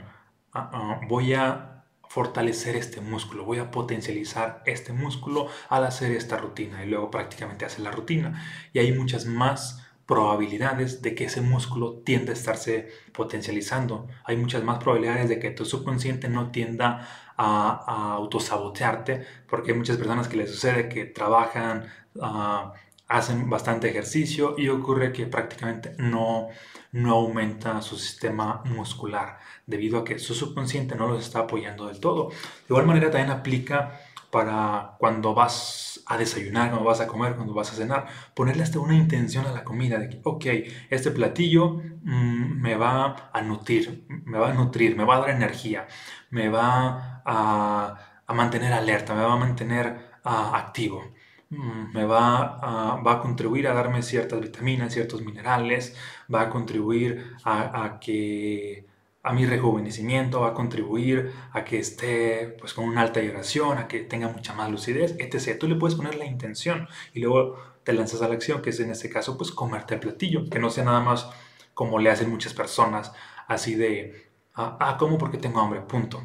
ah, 0.53 0.69
ah, 0.73 1.01
voy 1.07 1.33
a 1.33 1.76
fortalecer 2.09 2.75
este 2.75 3.01
músculo, 3.01 3.43
voy 3.43 3.59
a 3.59 3.71
potencializar 3.71 4.63
este 4.65 4.93
músculo 4.93 5.47
al 5.69 5.85
hacer 5.85 6.11
esta 6.11 6.37
rutina 6.37 6.83
y 6.83 6.89
luego 6.89 7.11
prácticamente 7.11 7.65
hace 7.65 7.81
la 7.81 7.91
rutina 7.91 8.43
y 8.73 8.79
hay 8.79 8.91
muchas 8.91 9.25
más 9.25 9.83
probabilidades 10.07 11.01
de 11.01 11.13
que 11.13 11.25
ese 11.25 11.41
músculo 11.41 12.01
tienda 12.05 12.31
a 12.31 12.33
estarse 12.33 12.87
potencializando. 13.13 14.07
Hay 14.23 14.37
muchas 14.37 14.63
más 14.63 14.79
probabilidades 14.79 15.27
de 15.27 15.37
que 15.37 15.51
tu 15.51 15.65
subconsciente 15.65 16.29
no 16.29 16.49
tienda 16.49 17.05
a, 17.35 18.13
autosabotearte, 18.13 19.25
porque 19.49 19.73
hay 19.73 19.77
muchas 19.77 19.97
personas 19.97 20.29
que 20.29 20.37
les 20.37 20.49
sucede 20.49 20.87
que 20.87 21.05
trabajan, 21.05 21.87
ah, 22.21 22.73
hacen 23.07 23.49
bastante 23.49 23.89
ejercicio 23.89 24.55
y 24.57 24.69
ocurre 24.69 25.13
que 25.13 25.25
prácticamente 25.27 25.95
no, 25.97 26.49
no 26.91 27.15
aumenta 27.15 27.81
su 27.81 27.97
sistema 27.97 28.61
muscular 28.65 29.39
debido 29.65 29.99
a 29.99 30.03
que 30.03 30.19
su 30.19 30.33
subconsciente 30.33 30.95
no 30.95 31.07
los 31.07 31.23
está 31.23 31.39
apoyando 31.39 31.87
del 31.87 31.99
todo. 31.99 32.29
De 32.29 32.35
igual 32.69 32.85
manera 32.85 33.11
también 33.11 33.31
aplica 33.31 33.99
para 34.31 34.95
cuando 34.99 35.33
vas 35.33 36.03
a 36.05 36.17
desayunar, 36.17 36.69
cuando 36.69 36.85
vas 36.87 36.99
a 36.99 37.07
comer, 37.07 37.35
cuando 37.35 37.53
vas 37.53 37.71
a 37.71 37.75
cenar, 37.75 38.07
ponerle 38.33 38.63
hasta 38.63 38.79
una 38.79 38.95
intención 38.95 39.45
a 39.45 39.51
la 39.51 39.63
comida 39.63 39.99
de 39.99 40.09
que, 40.09 40.21
ok, 40.23 40.45
este 40.89 41.11
platillo 41.11 41.81
mm, 42.03 42.61
me 42.61 42.75
va 42.75 43.29
a 43.33 43.41
nutrir, 43.41 44.05
me 44.25 44.37
va 44.37 44.49
a 44.51 44.53
nutrir, 44.53 44.95
me 44.95 45.05
va 45.05 45.17
a 45.17 45.19
dar 45.21 45.29
energía, 45.31 45.87
me 46.29 46.49
va 46.49 47.21
a, 47.25 48.21
a 48.25 48.33
mantener 48.33 48.73
alerta, 48.73 49.15
me 49.15 49.23
va 49.23 49.33
a 49.33 49.37
mantener 49.37 50.19
uh, 50.25 50.55
activo. 50.55 51.03
Mm, 51.49 51.93
me 51.93 52.03
va 52.05 52.57
a, 52.61 53.01
va 53.01 53.21
contribuir 53.21 53.67
a 53.67 53.73
darme 53.73 54.01
ciertas 54.01 54.41
vitaminas, 54.41 54.93
ciertos 54.93 55.21
minerales, 55.21 55.95
va 56.33 56.41
a 56.41 56.49
contribuir 56.49 57.35
a, 57.45 57.99
que 58.01 58.85
a 59.23 59.33
mi 59.33 59.45
rejuvenecimiento, 59.45 60.41
va 60.41 60.49
a 60.49 60.53
contribuir 60.53 61.31
a 61.53 61.63
que 61.63 61.79
esté 61.79 62.55
pues 62.59 62.73
con 62.73 62.85
una 62.85 63.01
alta 63.01 63.21
vibración, 63.21 63.77
a 63.77 63.87
que 63.87 63.99
tenga 64.01 64.27
mucha 64.29 64.53
más 64.53 64.69
lucidez, 64.71 65.15
etc. 65.19 65.57
Tú 65.59 65.67
le 65.67 65.75
puedes 65.75 65.95
poner 65.95 66.15
la 66.15 66.25
intención 66.25 66.87
y 67.13 67.21
luego 67.21 67.57
te 67.83 67.93
lanzas 67.93 68.21
a 68.21 68.27
la 68.27 68.35
acción, 68.35 68.61
que 68.61 68.71
es 68.71 68.79
en 68.79 68.91
este 68.91 69.09
caso 69.09 69.37
pues 69.37 69.51
comerte 69.51 69.93
el 69.95 70.01
platillo, 70.01 70.49
que 70.49 70.59
no 70.59 70.69
sea 70.69 70.83
nada 70.85 71.01
más 71.01 71.29
como 71.73 71.99
le 71.99 72.09
hacen 72.09 72.29
muchas 72.29 72.53
personas, 72.53 73.13
así 73.47 73.75
de, 73.75 74.27
ah, 74.55 74.77
ah 74.79 74.97
¿cómo? 74.99 75.17
Porque 75.17 75.37
tengo 75.37 75.61
hambre, 75.61 75.81
punto. 75.81 76.23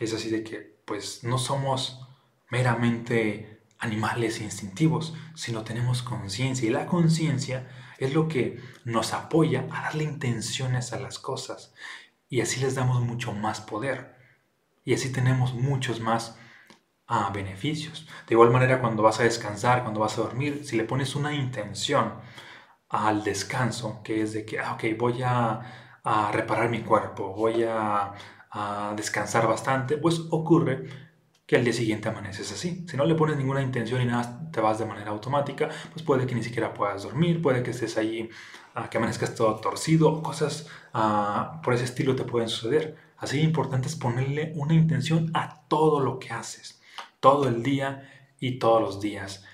Es 0.00 0.14
así 0.14 0.30
de 0.30 0.42
que 0.42 0.74
pues 0.84 1.24
no 1.24 1.38
somos 1.38 2.00
meramente 2.50 3.53
animales 3.84 4.40
instintivos, 4.40 5.14
sino 5.34 5.62
tenemos 5.62 6.02
conciencia. 6.02 6.66
Y 6.68 6.72
la 6.72 6.86
conciencia 6.86 7.68
es 7.98 8.14
lo 8.14 8.26
que 8.28 8.60
nos 8.84 9.12
apoya 9.12 9.66
a 9.70 9.82
darle 9.82 10.04
intenciones 10.04 10.92
a 10.92 10.98
las 10.98 11.18
cosas. 11.18 11.74
Y 12.28 12.40
así 12.40 12.60
les 12.60 12.74
damos 12.74 13.00
mucho 13.02 13.32
más 13.32 13.60
poder. 13.60 14.16
Y 14.84 14.94
así 14.94 15.12
tenemos 15.12 15.54
muchos 15.54 16.00
más 16.00 16.36
ah, 17.06 17.30
beneficios. 17.32 18.06
De 18.26 18.34
igual 18.34 18.50
manera, 18.50 18.80
cuando 18.80 19.02
vas 19.02 19.20
a 19.20 19.24
descansar, 19.24 19.82
cuando 19.82 20.00
vas 20.00 20.18
a 20.18 20.22
dormir, 20.22 20.62
si 20.64 20.76
le 20.76 20.84
pones 20.84 21.14
una 21.14 21.32
intención 21.34 22.14
al 22.88 23.22
descanso, 23.24 24.02
que 24.02 24.22
es 24.22 24.32
de 24.32 24.44
que, 24.44 24.58
ah, 24.58 24.74
ok, 24.74 24.84
voy 24.98 25.22
a, 25.22 25.60
reparar 26.32 26.68
mi 26.68 26.82
cuerpo, 26.82 27.32
voy 27.34 27.62
a, 27.64 28.12
a 28.50 28.92
descansar 28.94 29.46
bastante, 29.46 29.96
pues 29.96 30.20
ocurre 30.30 30.86
que 31.46 31.56
al 31.56 31.64
día 31.64 31.72
siguiente 31.72 32.08
amaneces 32.08 32.50
así. 32.52 32.84
Si 32.88 32.96
no 32.96 33.04
le 33.04 33.14
pones 33.14 33.36
ninguna 33.36 33.60
intención 33.62 34.00
y 34.00 34.06
nada, 34.06 34.50
te 34.50 34.60
vas 34.60 34.78
de 34.78 34.86
manera 34.86 35.10
automática, 35.10 35.68
pues 35.92 36.02
puede 36.02 36.26
que 36.26 36.34
ni 36.34 36.42
siquiera 36.42 36.72
puedas 36.72 37.02
dormir, 37.02 37.42
puede 37.42 37.62
que 37.62 37.72
estés 37.72 37.98
allí, 37.98 38.30
uh, 38.76 38.88
que 38.88 38.98
amanezcas 38.98 39.34
todo 39.34 39.54
torcido, 39.56 40.22
cosas 40.22 40.68
uh, 40.94 41.60
por 41.62 41.74
ese 41.74 41.84
estilo 41.84 42.16
te 42.16 42.24
pueden 42.24 42.48
suceder. 42.48 42.96
Así 43.18 43.40
importante 43.40 43.88
es 43.88 43.96
ponerle 43.96 44.52
una 44.56 44.74
intención 44.74 45.30
a 45.34 45.66
todo 45.68 46.00
lo 46.00 46.18
que 46.18 46.30
haces, 46.32 46.80
todo 47.20 47.48
el 47.48 47.62
día 47.62 48.10
y 48.40 48.58
todos 48.58 48.80
los 48.80 49.00
días. 49.00 49.44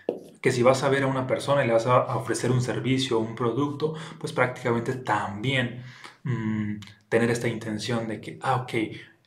Que 0.41 0.53
si 0.53 0.63
vas 0.63 0.83
a 0.85 0.89
ver 0.89 1.03
a 1.03 1.07
una 1.07 1.27
persona 1.27 1.65
y 1.65 1.67
le 1.67 1.73
vas 1.73 1.87
a 1.87 2.17
ofrecer 2.17 2.51
un 2.51 2.63
servicio 2.63 3.19
o 3.19 3.21
un 3.21 3.35
producto, 3.35 3.95
pues 4.19 4.33
prácticamente 4.33 4.95
también 4.95 5.83
mmm, 6.23 6.77
tener 7.09 7.31
esta 7.31 7.49
intención 7.49 8.09
de 8.09 8.21
que, 8.21 8.39
ah, 8.43 8.57
ok, 8.63 8.75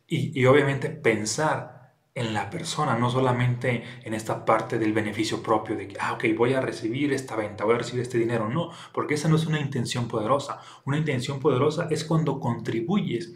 y, 0.08 0.40
y 0.40 0.46
obviamente 0.46 0.90
pensar 0.90 1.83
en 2.16 2.34
la 2.34 2.50
persona, 2.50 2.96
no 2.96 3.10
solamente 3.10 3.84
en 4.04 4.14
esta 4.14 4.46
parte 4.46 4.78
del 4.78 4.94
beneficio 4.94 5.42
propio 5.42 5.76
de 5.76 5.88
que, 5.88 5.98
ah, 6.00 6.14
ok, 6.14 6.26
voy 6.38 6.54
a 6.54 6.62
recibir 6.62 7.12
esta 7.12 7.36
venta, 7.36 7.66
voy 7.66 7.76
a 7.76 7.80
recibir 7.80 8.04
este 8.04 8.20
dinero. 8.20 8.50
No, 8.50 8.72
porque 8.94 9.16
esa 9.16 9.30
no 9.30 9.36
es 9.36 9.46
una 9.48 9.60
intención 9.60 10.08
poderosa. 10.08 10.62
Una 10.86 10.98
intención 10.98 11.40
poderosa 11.40 11.88
es 11.90 12.04
cuando 12.06 12.40
contribuyes 12.40 13.36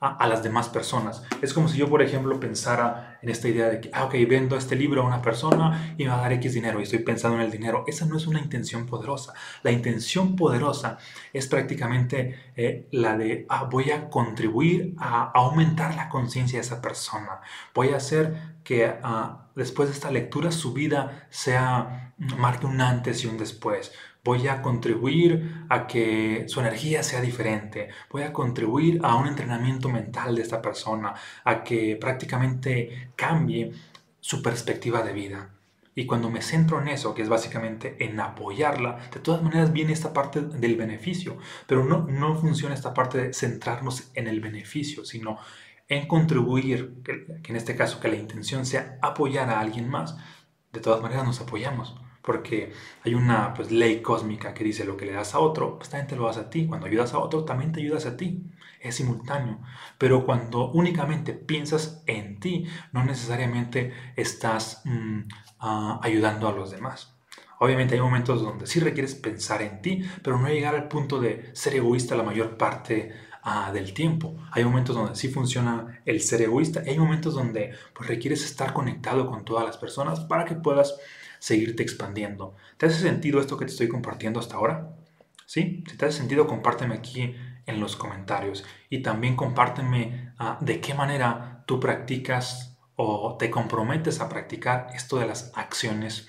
a, 0.00 0.28
las 0.28 0.42
demás 0.42 0.68
personas. 0.68 1.24
Es 1.42 1.52
como 1.52 1.68
si 1.68 1.78
yo, 1.78 1.88
por 1.88 2.02
ejemplo, 2.02 2.38
pensara 2.38 3.18
en 3.20 3.30
esta 3.30 3.48
idea 3.48 3.68
de 3.68 3.80
que, 3.80 3.90
ah, 3.92 4.04
ok, 4.04 4.14
vendo 4.28 4.56
este 4.56 4.76
libro 4.76 5.02
a 5.02 5.06
una 5.06 5.22
persona 5.22 5.94
y 5.98 6.04
me 6.04 6.10
va 6.10 6.18
a 6.18 6.20
dar 6.20 6.32
X 6.34 6.54
dinero 6.54 6.78
y 6.78 6.84
estoy 6.84 7.00
pensando 7.00 7.36
en 7.38 7.44
el 7.44 7.50
dinero. 7.50 7.84
Esa 7.88 8.06
no 8.06 8.16
es 8.16 8.26
una 8.28 8.38
intención 8.38 8.86
poderosa. 8.86 9.34
La 9.62 9.72
intención 9.72 10.36
poderosa 10.36 10.98
es 11.32 11.48
prácticamente 11.48 12.52
eh, 12.54 12.86
la 12.92 13.18
de, 13.18 13.44
ah, 13.48 13.64
voy 13.64 13.90
a 13.90 14.08
contribuir 14.08 14.94
a 14.98 15.32
aumentar 15.34 15.94
la 15.96 16.08
conciencia 16.08 16.60
de 16.60 16.64
esa 16.64 16.80
persona. 16.80 17.40
Voy 17.74 17.88
a 17.88 17.96
hacer 17.96 18.58
que 18.62 18.94
ah, 19.02 19.48
después 19.56 19.88
de 19.88 19.94
esta 19.94 20.12
lectura 20.12 20.52
su 20.52 20.72
vida 20.72 21.26
sea, 21.30 22.14
marque 22.18 22.66
un 22.66 22.80
antes 22.80 23.24
y 23.24 23.26
un 23.26 23.36
después 23.36 23.92
voy 24.28 24.46
a 24.46 24.60
contribuir 24.60 25.64
a 25.70 25.86
que 25.86 26.44
su 26.48 26.60
energía 26.60 27.02
sea 27.02 27.22
diferente, 27.22 27.88
voy 28.10 28.24
a 28.24 28.32
contribuir 28.34 29.00
a 29.02 29.14
un 29.14 29.26
entrenamiento 29.26 29.88
mental 29.88 30.34
de 30.36 30.42
esta 30.42 30.60
persona, 30.60 31.14
a 31.44 31.64
que 31.64 31.96
prácticamente 31.96 33.10
cambie 33.16 33.72
su 34.20 34.42
perspectiva 34.42 35.00
de 35.00 35.14
vida. 35.14 35.54
Y 35.94 36.04
cuando 36.04 36.28
me 36.28 36.42
centro 36.42 36.78
en 36.78 36.88
eso, 36.88 37.14
que 37.14 37.22
es 37.22 37.30
básicamente 37.30 37.96
en 38.04 38.20
apoyarla, 38.20 38.98
de 39.14 39.20
todas 39.20 39.42
maneras 39.42 39.72
viene 39.72 39.94
esta 39.94 40.12
parte 40.12 40.42
del 40.42 40.76
beneficio, 40.76 41.38
pero 41.66 41.82
no, 41.82 42.06
no 42.06 42.36
funciona 42.36 42.74
esta 42.74 42.92
parte 42.92 43.16
de 43.16 43.32
centrarnos 43.32 44.10
en 44.12 44.28
el 44.28 44.40
beneficio, 44.40 45.06
sino 45.06 45.38
en 45.88 46.06
contribuir, 46.06 47.02
que, 47.02 47.40
en 47.50 47.56
este 47.56 47.76
caso 47.76 47.98
que 47.98 48.08
la 48.08 48.16
intención 48.16 48.66
sea 48.66 48.98
apoyar 49.00 49.48
a 49.48 49.58
alguien 49.58 49.88
más. 49.88 50.18
De 50.70 50.80
todas 50.80 51.00
maneras 51.00 51.24
nos 51.24 51.40
apoyamos 51.40 51.96
porque 52.28 52.74
hay 53.04 53.14
una 53.14 53.54
pues, 53.54 53.70
ley 53.70 54.02
cósmica 54.02 54.52
que 54.52 54.62
dice 54.62 54.84
lo 54.84 54.98
que 54.98 55.06
le 55.06 55.12
das 55.12 55.34
a 55.34 55.38
otro, 55.38 55.78
pues 55.78 55.88
también 55.88 56.08
te 56.08 56.14
lo 56.14 56.26
das 56.26 56.36
a 56.36 56.50
ti. 56.50 56.66
Cuando 56.66 56.86
ayudas 56.86 57.14
a 57.14 57.20
otro, 57.20 57.46
también 57.46 57.72
te 57.72 57.80
ayudas 57.80 58.04
a 58.04 58.18
ti. 58.18 58.44
Es 58.82 58.96
simultáneo. 58.96 59.60
Pero 59.96 60.26
cuando 60.26 60.70
únicamente 60.72 61.32
piensas 61.32 62.02
en 62.06 62.38
ti, 62.38 62.66
no 62.92 63.02
necesariamente 63.02 63.94
estás 64.14 64.82
mm, 64.84 65.20
ah, 65.60 66.00
ayudando 66.02 66.48
a 66.48 66.52
los 66.52 66.70
demás. 66.70 67.16
Obviamente 67.60 67.94
hay 67.94 68.02
momentos 68.02 68.42
donde 68.42 68.66
sí 68.66 68.78
requieres 68.78 69.14
pensar 69.14 69.62
en 69.62 69.80
ti, 69.80 70.02
pero 70.22 70.38
no 70.38 70.48
llegar 70.48 70.74
al 70.74 70.86
punto 70.86 71.18
de 71.18 71.48
ser 71.54 71.76
egoísta 71.76 72.14
la 72.14 72.24
mayor 72.24 72.58
parte 72.58 73.10
ah, 73.42 73.72
del 73.72 73.94
tiempo. 73.94 74.36
Hay 74.52 74.64
momentos 74.64 74.94
donde 74.94 75.14
sí 75.16 75.28
funciona 75.28 76.02
el 76.04 76.20
ser 76.20 76.42
egoísta 76.42 76.82
hay 76.86 76.98
momentos 76.98 77.32
donde 77.32 77.72
pues, 77.94 78.06
requieres 78.06 78.44
estar 78.44 78.74
conectado 78.74 79.26
con 79.26 79.46
todas 79.46 79.64
las 79.64 79.78
personas 79.78 80.20
para 80.20 80.44
que 80.44 80.56
puedas 80.56 80.94
seguirte 81.38 81.82
expandiendo. 81.82 82.54
¿Te 82.76 82.86
hace 82.86 83.00
sentido 83.00 83.40
esto 83.40 83.56
que 83.56 83.64
te 83.64 83.72
estoy 83.72 83.88
compartiendo 83.88 84.40
hasta 84.40 84.56
ahora? 84.56 84.96
¿Sí? 85.46 85.84
Si 85.88 85.96
te 85.96 86.06
hace 86.06 86.18
sentido, 86.18 86.46
compárteme 86.46 86.94
aquí 86.94 87.34
en 87.66 87.80
los 87.80 87.96
comentarios 87.96 88.64
y 88.88 89.02
también 89.02 89.36
compárteme 89.36 90.32
ah, 90.38 90.58
de 90.60 90.80
qué 90.80 90.94
manera 90.94 91.64
tú 91.66 91.78
practicas 91.78 92.78
o 92.96 93.36
te 93.38 93.50
comprometes 93.50 94.20
a 94.20 94.28
practicar 94.28 94.88
esto 94.94 95.18
de 95.18 95.26
las 95.26 95.52
acciones 95.54 96.28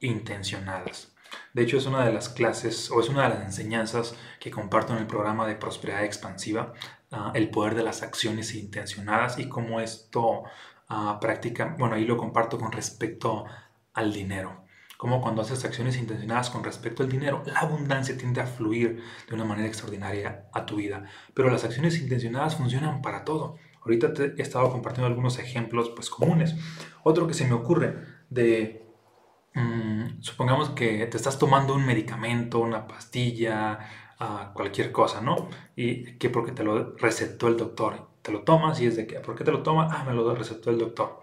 intencionadas. 0.00 1.14
De 1.52 1.62
hecho, 1.62 1.76
es 1.76 1.86
una 1.86 2.04
de 2.04 2.12
las 2.12 2.28
clases 2.28 2.90
o 2.90 3.00
es 3.00 3.08
una 3.08 3.24
de 3.24 3.34
las 3.36 3.44
enseñanzas 3.44 4.14
que 4.40 4.50
comparto 4.50 4.92
en 4.94 4.98
el 4.98 5.06
programa 5.06 5.46
de 5.46 5.54
prosperidad 5.54 6.04
expansiva, 6.04 6.72
ah, 7.10 7.32
el 7.34 7.50
poder 7.50 7.74
de 7.74 7.84
las 7.84 8.02
acciones 8.02 8.54
intencionadas 8.54 9.38
y 9.38 9.48
cómo 9.48 9.80
esto 9.80 10.44
uh, 10.90 11.20
practica, 11.20 11.76
bueno, 11.78 11.94
ahí 11.94 12.04
lo 12.04 12.16
comparto 12.16 12.58
con 12.58 12.72
respecto 12.72 13.44
al 13.94 14.12
dinero. 14.12 14.62
Como 15.02 15.20
cuando 15.20 15.42
haces 15.42 15.64
acciones 15.64 15.96
intencionadas 15.96 16.48
con 16.48 16.62
respecto 16.62 17.02
al 17.02 17.08
dinero, 17.08 17.42
la 17.44 17.58
abundancia 17.58 18.16
tiende 18.16 18.40
a 18.40 18.46
fluir 18.46 19.02
de 19.28 19.34
una 19.34 19.44
manera 19.44 19.66
extraordinaria 19.66 20.46
a 20.52 20.64
tu 20.64 20.76
vida. 20.76 21.06
Pero 21.34 21.50
las 21.50 21.64
acciones 21.64 22.00
intencionadas 22.00 22.54
funcionan 22.54 23.02
para 23.02 23.24
todo. 23.24 23.56
Ahorita 23.82 24.14
te 24.14 24.34
he 24.36 24.42
estado 24.42 24.70
compartiendo 24.70 25.08
algunos 25.08 25.40
ejemplos 25.40 25.90
pues, 25.90 26.08
comunes. 26.08 26.54
Otro 27.02 27.26
que 27.26 27.34
se 27.34 27.46
me 27.46 27.54
ocurre 27.54 27.96
de, 28.30 28.86
mm, 29.54 30.20
supongamos 30.20 30.70
que 30.70 31.04
te 31.06 31.16
estás 31.16 31.36
tomando 31.36 31.74
un 31.74 31.84
medicamento, 31.84 32.60
una 32.60 32.86
pastilla, 32.86 33.80
uh, 34.20 34.52
cualquier 34.54 34.92
cosa, 34.92 35.20
¿no? 35.20 35.48
Y 35.74 36.16
que 36.18 36.30
porque 36.30 36.52
te 36.52 36.62
lo 36.62 36.96
recetó 36.96 37.48
el 37.48 37.56
doctor. 37.56 38.08
Te 38.22 38.30
lo 38.30 38.42
tomas 38.42 38.80
y 38.80 38.86
es 38.86 38.94
de 38.94 39.08
que, 39.08 39.18
¿por 39.18 39.34
qué 39.34 39.42
te 39.42 39.50
lo 39.50 39.64
tomas? 39.64 39.92
Ah, 39.92 40.04
me 40.04 40.14
lo 40.14 40.32
recetó 40.32 40.70
el 40.70 40.78
doctor. 40.78 41.21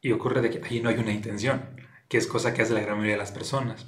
Y 0.00 0.12
ocurre 0.12 0.48
que 0.50 0.60
ahí 0.64 0.80
no 0.80 0.88
hay 0.88 0.96
una 0.96 1.12
intención, 1.12 1.76
que 2.08 2.18
es 2.18 2.26
cosa 2.26 2.54
que 2.54 2.62
hace 2.62 2.74
la 2.74 2.80
gran 2.80 2.96
mayoría 2.96 3.14
de 3.14 3.18
las 3.18 3.32
personas, 3.32 3.86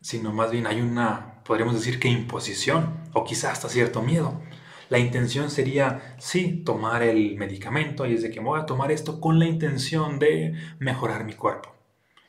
sino 0.00 0.32
más 0.32 0.50
bien 0.50 0.66
hay 0.66 0.80
una, 0.80 1.42
podríamos 1.44 1.74
decir 1.74 1.98
que 1.98 2.08
imposición, 2.08 3.02
o 3.12 3.24
quizás 3.24 3.52
hasta 3.52 3.68
cierto 3.68 4.02
miedo. 4.02 4.40
La 4.88 4.98
intención 4.98 5.50
sería, 5.50 6.14
sí, 6.18 6.62
tomar 6.64 7.02
el 7.02 7.36
medicamento 7.36 8.06
y 8.06 8.14
es 8.14 8.22
de 8.22 8.30
que 8.30 8.40
voy 8.40 8.60
a 8.60 8.66
tomar 8.66 8.92
esto 8.92 9.20
con 9.20 9.38
la 9.38 9.46
intención 9.46 10.18
de 10.18 10.54
mejorar 10.78 11.24
mi 11.24 11.32
cuerpo. 11.32 11.74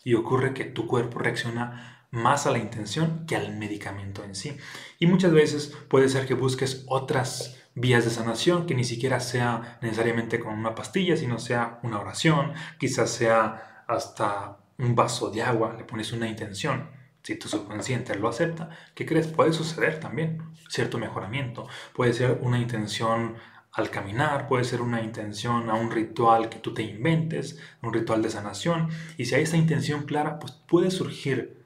Y 0.03 0.15
ocurre 0.15 0.53
que 0.53 0.63
tu 0.63 0.87
cuerpo 0.87 1.19
reacciona 1.19 2.07
más 2.09 2.47
a 2.47 2.51
la 2.51 2.57
intención 2.57 3.25
que 3.27 3.35
al 3.35 3.57
medicamento 3.57 4.23
en 4.23 4.33
sí. 4.33 4.57
Y 4.99 5.07
muchas 5.07 5.33
veces 5.33 5.77
puede 5.89 6.09
ser 6.09 6.25
que 6.25 6.33
busques 6.33 6.85
otras 6.87 7.57
vías 7.77 8.05
de 8.05 8.11
sanación, 8.11 8.65
que 8.65 8.75
ni 8.75 8.83
siquiera 8.83 9.19
sea 9.19 9.77
necesariamente 9.81 10.39
con 10.39 10.53
una 10.53 10.73
pastilla, 10.73 11.15
sino 11.15 11.37
sea 11.37 11.79
una 11.83 11.99
oración, 11.99 12.53
quizás 12.79 13.11
sea 13.11 13.83
hasta 13.87 14.57
un 14.79 14.95
vaso 14.95 15.29
de 15.29 15.43
agua, 15.43 15.75
le 15.77 15.83
pones 15.83 16.11
una 16.11 16.27
intención. 16.27 16.89
Si 17.21 17.35
tu 17.35 17.47
subconsciente 17.47 18.15
lo 18.15 18.29
acepta, 18.29 18.69
¿qué 18.95 19.05
crees? 19.05 19.27
Puede 19.27 19.53
suceder 19.53 19.99
también 19.99 20.41
cierto 20.69 20.97
mejoramiento. 20.97 21.67
Puede 21.93 22.13
ser 22.13 22.39
una 22.41 22.57
intención 22.59 23.35
al 23.71 23.91
caminar, 23.91 24.47
puede 24.47 24.63
ser 24.63 24.81
una 24.81 25.03
intención 25.03 25.69
a 25.69 25.75
un 25.75 25.91
ritual 25.91 26.49
que 26.49 26.57
tú 26.57 26.73
te 26.73 26.81
inventes, 26.81 27.59
un 27.83 27.93
ritual 27.93 28.23
de 28.23 28.31
sanación. 28.31 28.89
Y 29.17 29.25
si 29.25 29.35
hay 29.35 29.43
esa 29.43 29.57
intención 29.57 30.03
clara, 30.05 30.39
pues 30.39 30.51
puede 30.51 30.89
surgir 30.89 31.63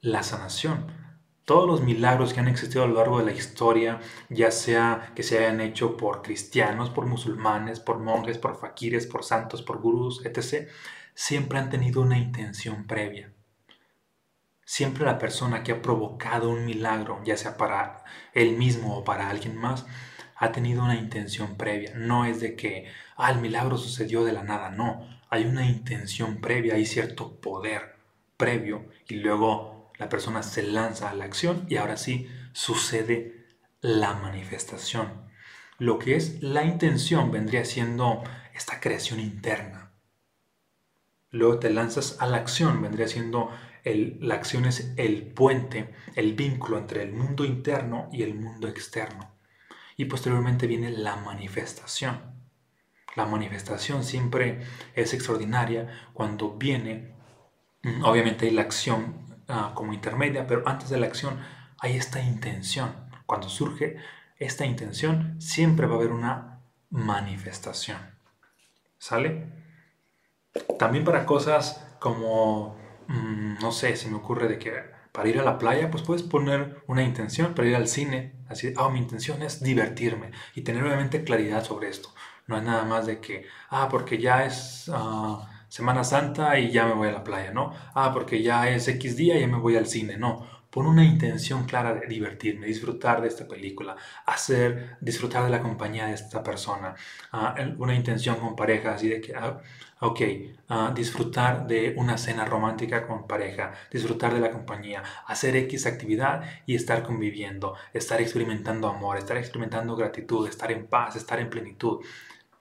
la 0.00 0.22
sanación 0.22 0.86
todos 1.48 1.66
los 1.66 1.80
milagros 1.80 2.34
que 2.34 2.40
han 2.40 2.48
existido 2.48 2.84
a 2.84 2.86
lo 2.86 2.96
largo 2.96 3.20
de 3.20 3.24
la 3.24 3.32
historia, 3.32 4.00
ya 4.28 4.50
sea 4.50 5.12
que 5.16 5.22
se 5.22 5.38
hayan 5.38 5.62
hecho 5.62 5.96
por 5.96 6.20
cristianos, 6.20 6.90
por 6.90 7.06
musulmanes, 7.06 7.80
por 7.80 8.00
monjes, 8.00 8.36
por 8.36 8.60
faquires, 8.60 9.06
por 9.06 9.24
santos, 9.24 9.62
por 9.62 9.80
gurús, 9.80 10.22
etc., 10.26 10.68
siempre 11.14 11.58
han 11.58 11.70
tenido 11.70 12.02
una 12.02 12.18
intención 12.18 12.86
previa. 12.86 13.32
Siempre 14.66 15.06
la 15.06 15.18
persona 15.18 15.62
que 15.62 15.72
ha 15.72 15.80
provocado 15.80 16.50
un 16.50 16.66
milagro, 16.66 17.18
ya 17.24 17.38
sea 17.38 17.56
para 17.56 18.04
él 18.34 18.58
mismo 18.58 18.98
o 18.98 19.02
para 19.02 19.30
alguien 19.30 19.56
más, 19.56 19.86
ha 20.36 20.52
tenido 20.52 20.84
una 20.84 20.96
intención 20.96 21.56
previa. 21.56 21.94
No 21.94 22.26
es 22.26 22.40
de 22.40 22.56
que, 22.56 22.92
ah, 23.16 23.30
el 23.30 23.38
milagro 23.38 23.78
sucedió 23.78 24.22
de 24.22 24.34
la 24.34 24.42
nada, 24.44 24.68
no. 24.68 25.08
Hay 25.30 25.46
una 25.46 25.64
intención 25.66 26.42
previa, 26.42 26.74
hay 26.74 26.84
cierto 26.84 27.40
poder 27.40 27.96
previo 28.36 28.84
y 29.08 29.14
luego 29.14 29.77
la 29.98 30.08
persona 30.08 30.42
se 30.42 30.62
lanza 30.62 31.10
a 31.10 31.14
la 31.14 31.24
acción 31.24 31.66
y 31.68 31.76
ahora 31.76 31.96
sí 31.96 32.28
sucede 32.52 33.46
la 33.80 34.14
manifestación. 34.14 35.28
Lo 35.78 35.98
que 35.98 36.16
es 36.16 36.42
la 36.42 36.64
intención 36.64 37.30
vendría 37.30 37.64
siendo 37.64 38.22
esta 38.54 38.80
creación 38.80 39.20
interna. 39.20 39.92
Luego 41.30 41.58
te 41.58 41.70
lanzas 41.70 42.16
a 42.20 42.26
la 42.26 42.38
acción, 42.38 42.80
vendría 42.80 43.06
siendo 43.06 43.50
el, 43.84 44.18
la 44.20 44.34
acción 44.34 44.64
es 44.64 44.92
el 44.96 45.26
puente, 45.26 45.94
el 46.14 46.34
vínculo 46.34 46.78
entre 46.78 47.02
el 47.02 47.12
mundo 47.12 47.44
interno 47.44 48.08
y 48.12 48.22
el 48.22 48.34
mundo 48.34 48.66
externo. 48.68 49.36
Y 49.96 50.06
posteriormente 50.06 50.66
viene 50.66 50.90
la 50.90 51.16
manifestación. 51.16 52.38
La 53.16 53.26
manifestación 53.26 54.04
siempre 54.04 54.62
es 54.94 55.12
extraordinaria 55.12 56.08
cuando 56.12 56.56
viene, 56.56 57.14
obviamente 58.02 58.50
la 58.50 58.62
acción 58.62 59.27
Ah, 59.48 59.72
como 59.74 59.94
intermedia, 59.94 60.46
pero 60.46 60.62
antes 60.66 60.90
de 60.90 60.98
la 60.98 61.06
acción 61.06 61.38
hay 61.78 61.96
esta 61.96 62.20
intención. 62.20 62.92
Cuando 63.24 63.48
surge 63.48 63.96
esta 64.36 64.66
intención, 64.66 65.40
siempre 65.40 65.86
va 65.86 65.94
a 65.94 65.98
haber 65.98 66.12
una 66.12 66.60
manifestación. 66.90 67.98
¿Sale? 68.98 69.46
También 70.78 71.04
para 71.04 71.24
cosas 71.24 71.96
como, 71.98 72.76
mm, 73.08 73.54
no 73.60 73.72
sé, 73.72 73.96
se 73.96 74.08
me 74.10 74.16
ocurre 74.16 74.48
de 74.48 74.58
que 74.58 74.98
para 75.12 75.28
ir 75.28 75.38
a 75.38 75.44
la 75.44 75.58
playa, 75.58 75.90
pues 75.90 76.02
puedes 76.02 76.22
poner 76.22 76.82
una 76.86 77.02
intención, 77.02 77.54
para 77.54 77.68
ir 77.68 77.76
al 77.76 77.88
cine, 77.88 78.34
así, 78.48 78.72
ah, 78.76 78.88
mi 78.90 78.98
intención 78.98 79.42
es 79.42 79.62
divertirme 79.62 80.30
y 80.54 80.62
tener 80.62 80.84
obviamente 80.84 81.24
claridad 81.24 81.64
sobre 81.64 81.88
esto. 81.88 82.10
No 82.46 82.56
es 82.56 82.62
nada 82.62 82.84
más 82.84 83.06
de 83.06 83.20
que, 83.20 83.46
ah, 83.70 83.88
porque 83.90 84.18
ya 84.18 84.44
es... 84.44 84.90
Ah, 84.92 85.57
Semana 85.68 86.02
Santa 86.02 86.58
y 86.58 86.70
ya 86.70 86.86
me 86.86 86.94
voy 86.94 87.08
a 87.08 87.12
la 87.12 87.24
playa, 87.24 87.52
¿no? 87.52 87.72
Ah, 87.94 88.10
porque 88.12 88.42
ya 88.42 88.68
es 88.68 88.88
X 88.88 89.16
día 89.16 89.36
y 89.36 89.40
ya 89.40 89.46
me 89.46 89.58
voy 89.58 89.76
al 89.76 89.86
cine, 89.86 90.16
no. 90.16 90.46
Pon 90.70 90.86
una 90.86 91.04
intención 91.04 91.64
clara 91.64 91.94
de 91.94 92.06
divertirme, 92.06 92.66
disfrutar 92.66 93.22
de 93.22 93.28
esta 93.28 93.48
película, 93.48 93.96
hacer, 94.26 94.96
disfrutar 95.00 95.44
de 95.44 95.50
la 95.50 95.62
compañía 95.62 96.06
de 96.06 96.14
esta 96.14 96.42
persona. 96.42 96.94
Ah, 97.32 97.54
una 97.78 97.94
intención 97.94 98.36
con 98.36 98.54
pareja, 98.56 98.94
así 98.94 99.08
de 99.08 99.20
que, 99.20 99.34
ah, 99.34 99.60
ok, 100.00 100.20
ah, 100.68 100.92
disfrutar 100.94 101.66
de 101.66 101.94
una 101.96 102.18
cena 102.18 102.44
romántica 102.44 103.06
con 103.06 103.26
pareja, 103.26 103.72
disfrutar 103.90 104.34
de 104.34 104.40
la 104.40 104.50
compañía, 104.50 105.02
hacer 105.26 105.56
X 105.56 105.86
actividad 105.86 106.44
y 106.66 106.74
estar 106.74 107.02
conviviendo, 107.02 107.74
estar 107.92 108.20
experimentando 108.20 108.88
amor, 108.88 109.16
estar 109.18 109.36
experimentando 109.36 109.96
gratitud, 109.96 110.48
estar 110.48 110.70
en 110.72 110.86
paz, 110.86 111.16
estar 111.16 111.40
en 111.40 111.50
plenitud 111.50 112.00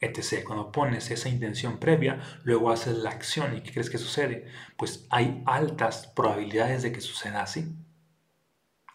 etc. 0.01 0.43
Cuando 0.45 0.71
pones 0.71 1.11
esa 1.11 1.29
intención 1.29 1.79
previa, 1.79 2.21
luego 2.43 2.71
haces 2.71 2.97
la 2.97 3.09
acción 3.11 3.55
y 3.55 3.61
¿qué 3.61 3.71
crees 3.71 3.89
que 3.89 3.97
sucede? 3.97 4.45
Pues 4.77 5.05
hay 5.09 5.43
altas 5.45 6.07
probabilidades 6.07 6.83
de 6.83 6.91
que 6.91 7.01
suceda 7.01 7.41
así. 7.41 7.75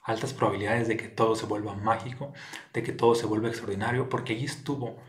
Altas 0.04 0.32
probabilidades 0.32 0.88
de 0.88 0.96
que 0.96 1.08
todo 1.08 1.36
se 1.36 1.46
vuelva 1.46 1.74
mágico, 1.74 2.32
de 2.72 2.82
que 2.82 2.92
todo 2.92 3.14
se 3.14 3.26
vuelva 3.26 3.48
extraordinario, 3.48 4.08
porque 4.08 4.32
allí 4.34 4.46
estuvo 4.46 5.00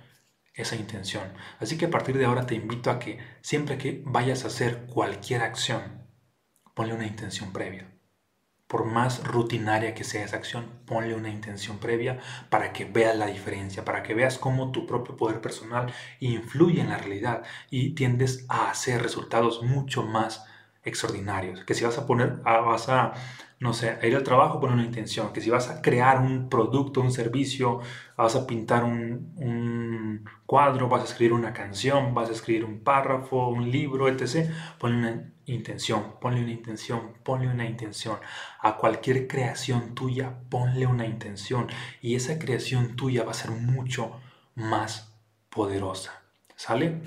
esa 0.53 0.75
intención. 0.75 1.33
Así 1.59 1.77
que 1.77 1.85
a 1.85 1.91
partir 1.91 2.17
de 2.17 2.25
ahora 2.25 2.45
te 2.45 2.55
invito 2.55 2.91
a 2.91 2.99
que 2.99 3.19
siempre 3.41 3.77
que 3.77 4.03
vayas 4.05 4.43
a 4.43 4.47
hacer 4.47 4.85
cualquier 4.85 5.41
acción, 5.41 6.07
ponle 6.75 6.93
una 6.93 7.07
intención 7.07 7.51
previa 7.51 7.92
por 8.73 8.85
más 8.85 9.23
rutinaria 9.23 9.93
que 9.93 10.03
sea 10.03 10.25
esa 10.25 10.37
acción, 10.37 10.65
ponle 10.87 11.13
una 11.13 11.29
intención 11.29 11.77
previa 11.77 12.17
para 12.49 12.73
que 12.73 12.85
veas 12.85 13.15
la 13.15 13.27
diferencia, 13.27 13.85
para 13.85 14.01
que 14.01 14.15
veas 14.15 14.39
cómo 14.39 14.71
tu 14.71 14.87
propio 14.87 15.15
poder 15.15 15.41
personal 15.41 15.93
influye 16.19 16.81
en 16.81 16.89
la 16.89 16.97
realidad 16.97 17.43
y 17.69 17.91
tiendes 17.91 18.47
a 18.49 18.71
hacer 18.71 19.03
resultados 19.03 19.61
mucho 19.61 20.01
más 20.01 20.43
extraordinarios. 20.83 21.63
Que 21.65 21.75
si 21.75 21.85
vas 21.85 21.99
a 21.99 22.07
poner, 22.07 22.39
ah, 22.45 22.61
vas 22.61 22.89
a, 22.89 23.13
no 23.59 23.73
sé, 23.73 23.99
ir 24.01 24.15
al 24.15 24.23
trabajo, 24.23 24.59
pon 24.59 24.73
una 24.73 24.83
intención. 24.83 25.33
Que 25.33 25.41
si 25.41 25.51
vas 25.51 25.69
a 25.69 25.83
crear 25.83 26.19
un 26.19 26.49
producto, 26.49 27.01
un 27.01 27.11
servicio, 27.11 27.79
vas 28.17 28.35
a 28.35 28.47
pintar 28.47 28.83
un 28.85 29.35
cuadro, 30.45 30.89
vas 30.89 31.01
a 31.01 31.05
escribir 31.05 31.33
una 31.33 31.53
canción, 31.53 32.13
vas 32.13 32.29
a 32.29 32.33
escribir 32.33 32.65
un 32.65 32.79
párrafo, 32.79 33.47
un 33.47 33.71
libro, 33.71 34.07
etc. 34.07 34.49
Ponle 34.79 34.97
una 34.97 35.33
intención, 35.45 36.15
ponle 36.19 36.41
una 36.41 36.51
intención, 36.51 37.13
ponle 37.23 37.47
una 37.47 37.65
intención. 37.65 38.17
A 38.59 38.77
cualquier 38.77 39.27
creación 39.27 39.95
tuya, 39.95 40.33
ponle 40.49 40.87
una 40.87 41.05
intención. 41.05 41.67
Y 42.01 42.15
esa 42.15 42.39
creación 42.39 42.95
tuya 42.95 43.23
va 43.23 43.31
a 43.31 43.35
ser 43.35 43.51
mucho 43.51 44.19
más 44.55 45.13
poderosa. 45.49 46.21
¿Sale? 46.55 47.01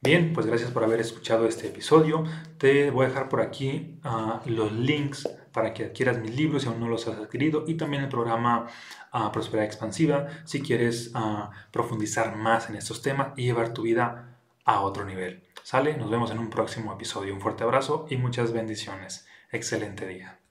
Bien, 0.00 0.32
pues 0.34 0.46
gracias 0.46 0.70
por 0.70 0.84
haber 0.84 1.00
escuchado 1.00 1.46
este 1.46 1.68
episodio. 1.68 2.24
Te 2.58 2.90
voy 2.90 3.06
a 3.06 3.08
dejar 3.08 3.28
por 3.28 3.40
aquí 3.40 3.98
ah, 4.04 4.42
los 4.44 4.70
links 4.72 5.26
para 5.54 5.72
que 5.72 5.84
adquieras 5.84 6.18
mis 6.18 6.36
libros 6.36 6.62
si 6.62 6.68
aún 6.68 6.80
no 6.80 6.88
los 6.88 7.06
has 7.08 7.16
adquirido 7.16 7.64
y 7.66 7.74
también 7.74 8.02
el 8.02 8.08
programa 8.10 8.66
uh, 9.14 9.30
Prosperidad 9.32 9.64
Expansiva 9.64 10.26
si 10.44 10.60
quieres 10.60 11.12
ah, 11.14 11.50
profundizar 11.70 12.36
más 12.36 12.68
en 12.68 12.76
estos 12.76 13.00
temas 13.00 13.28
y 13.36 13.44
llevar 13.44 13.72
tu 13.72 13.82
vida 13.82 14.36
a 14.64 14.80
otro 14.80 15.04
nivel. 15.04 15.44
¿Sale? 15.62 15.96
Nos 15.96 16.10
vemos 16.10 16.30
en 16.30 16.38
un 16.38 16.50
próximo 16.50 16.92
episodio. 16.92 17.32
Un 17.32 17.40
fuerte 17.40 17.64
abrazo 17.64 18.06
y 18.10 18.16
muchas 18.16 18.52
bendiciones. 18.52 19.26
Excelente 19.50 20.06
día. 20.06 20.43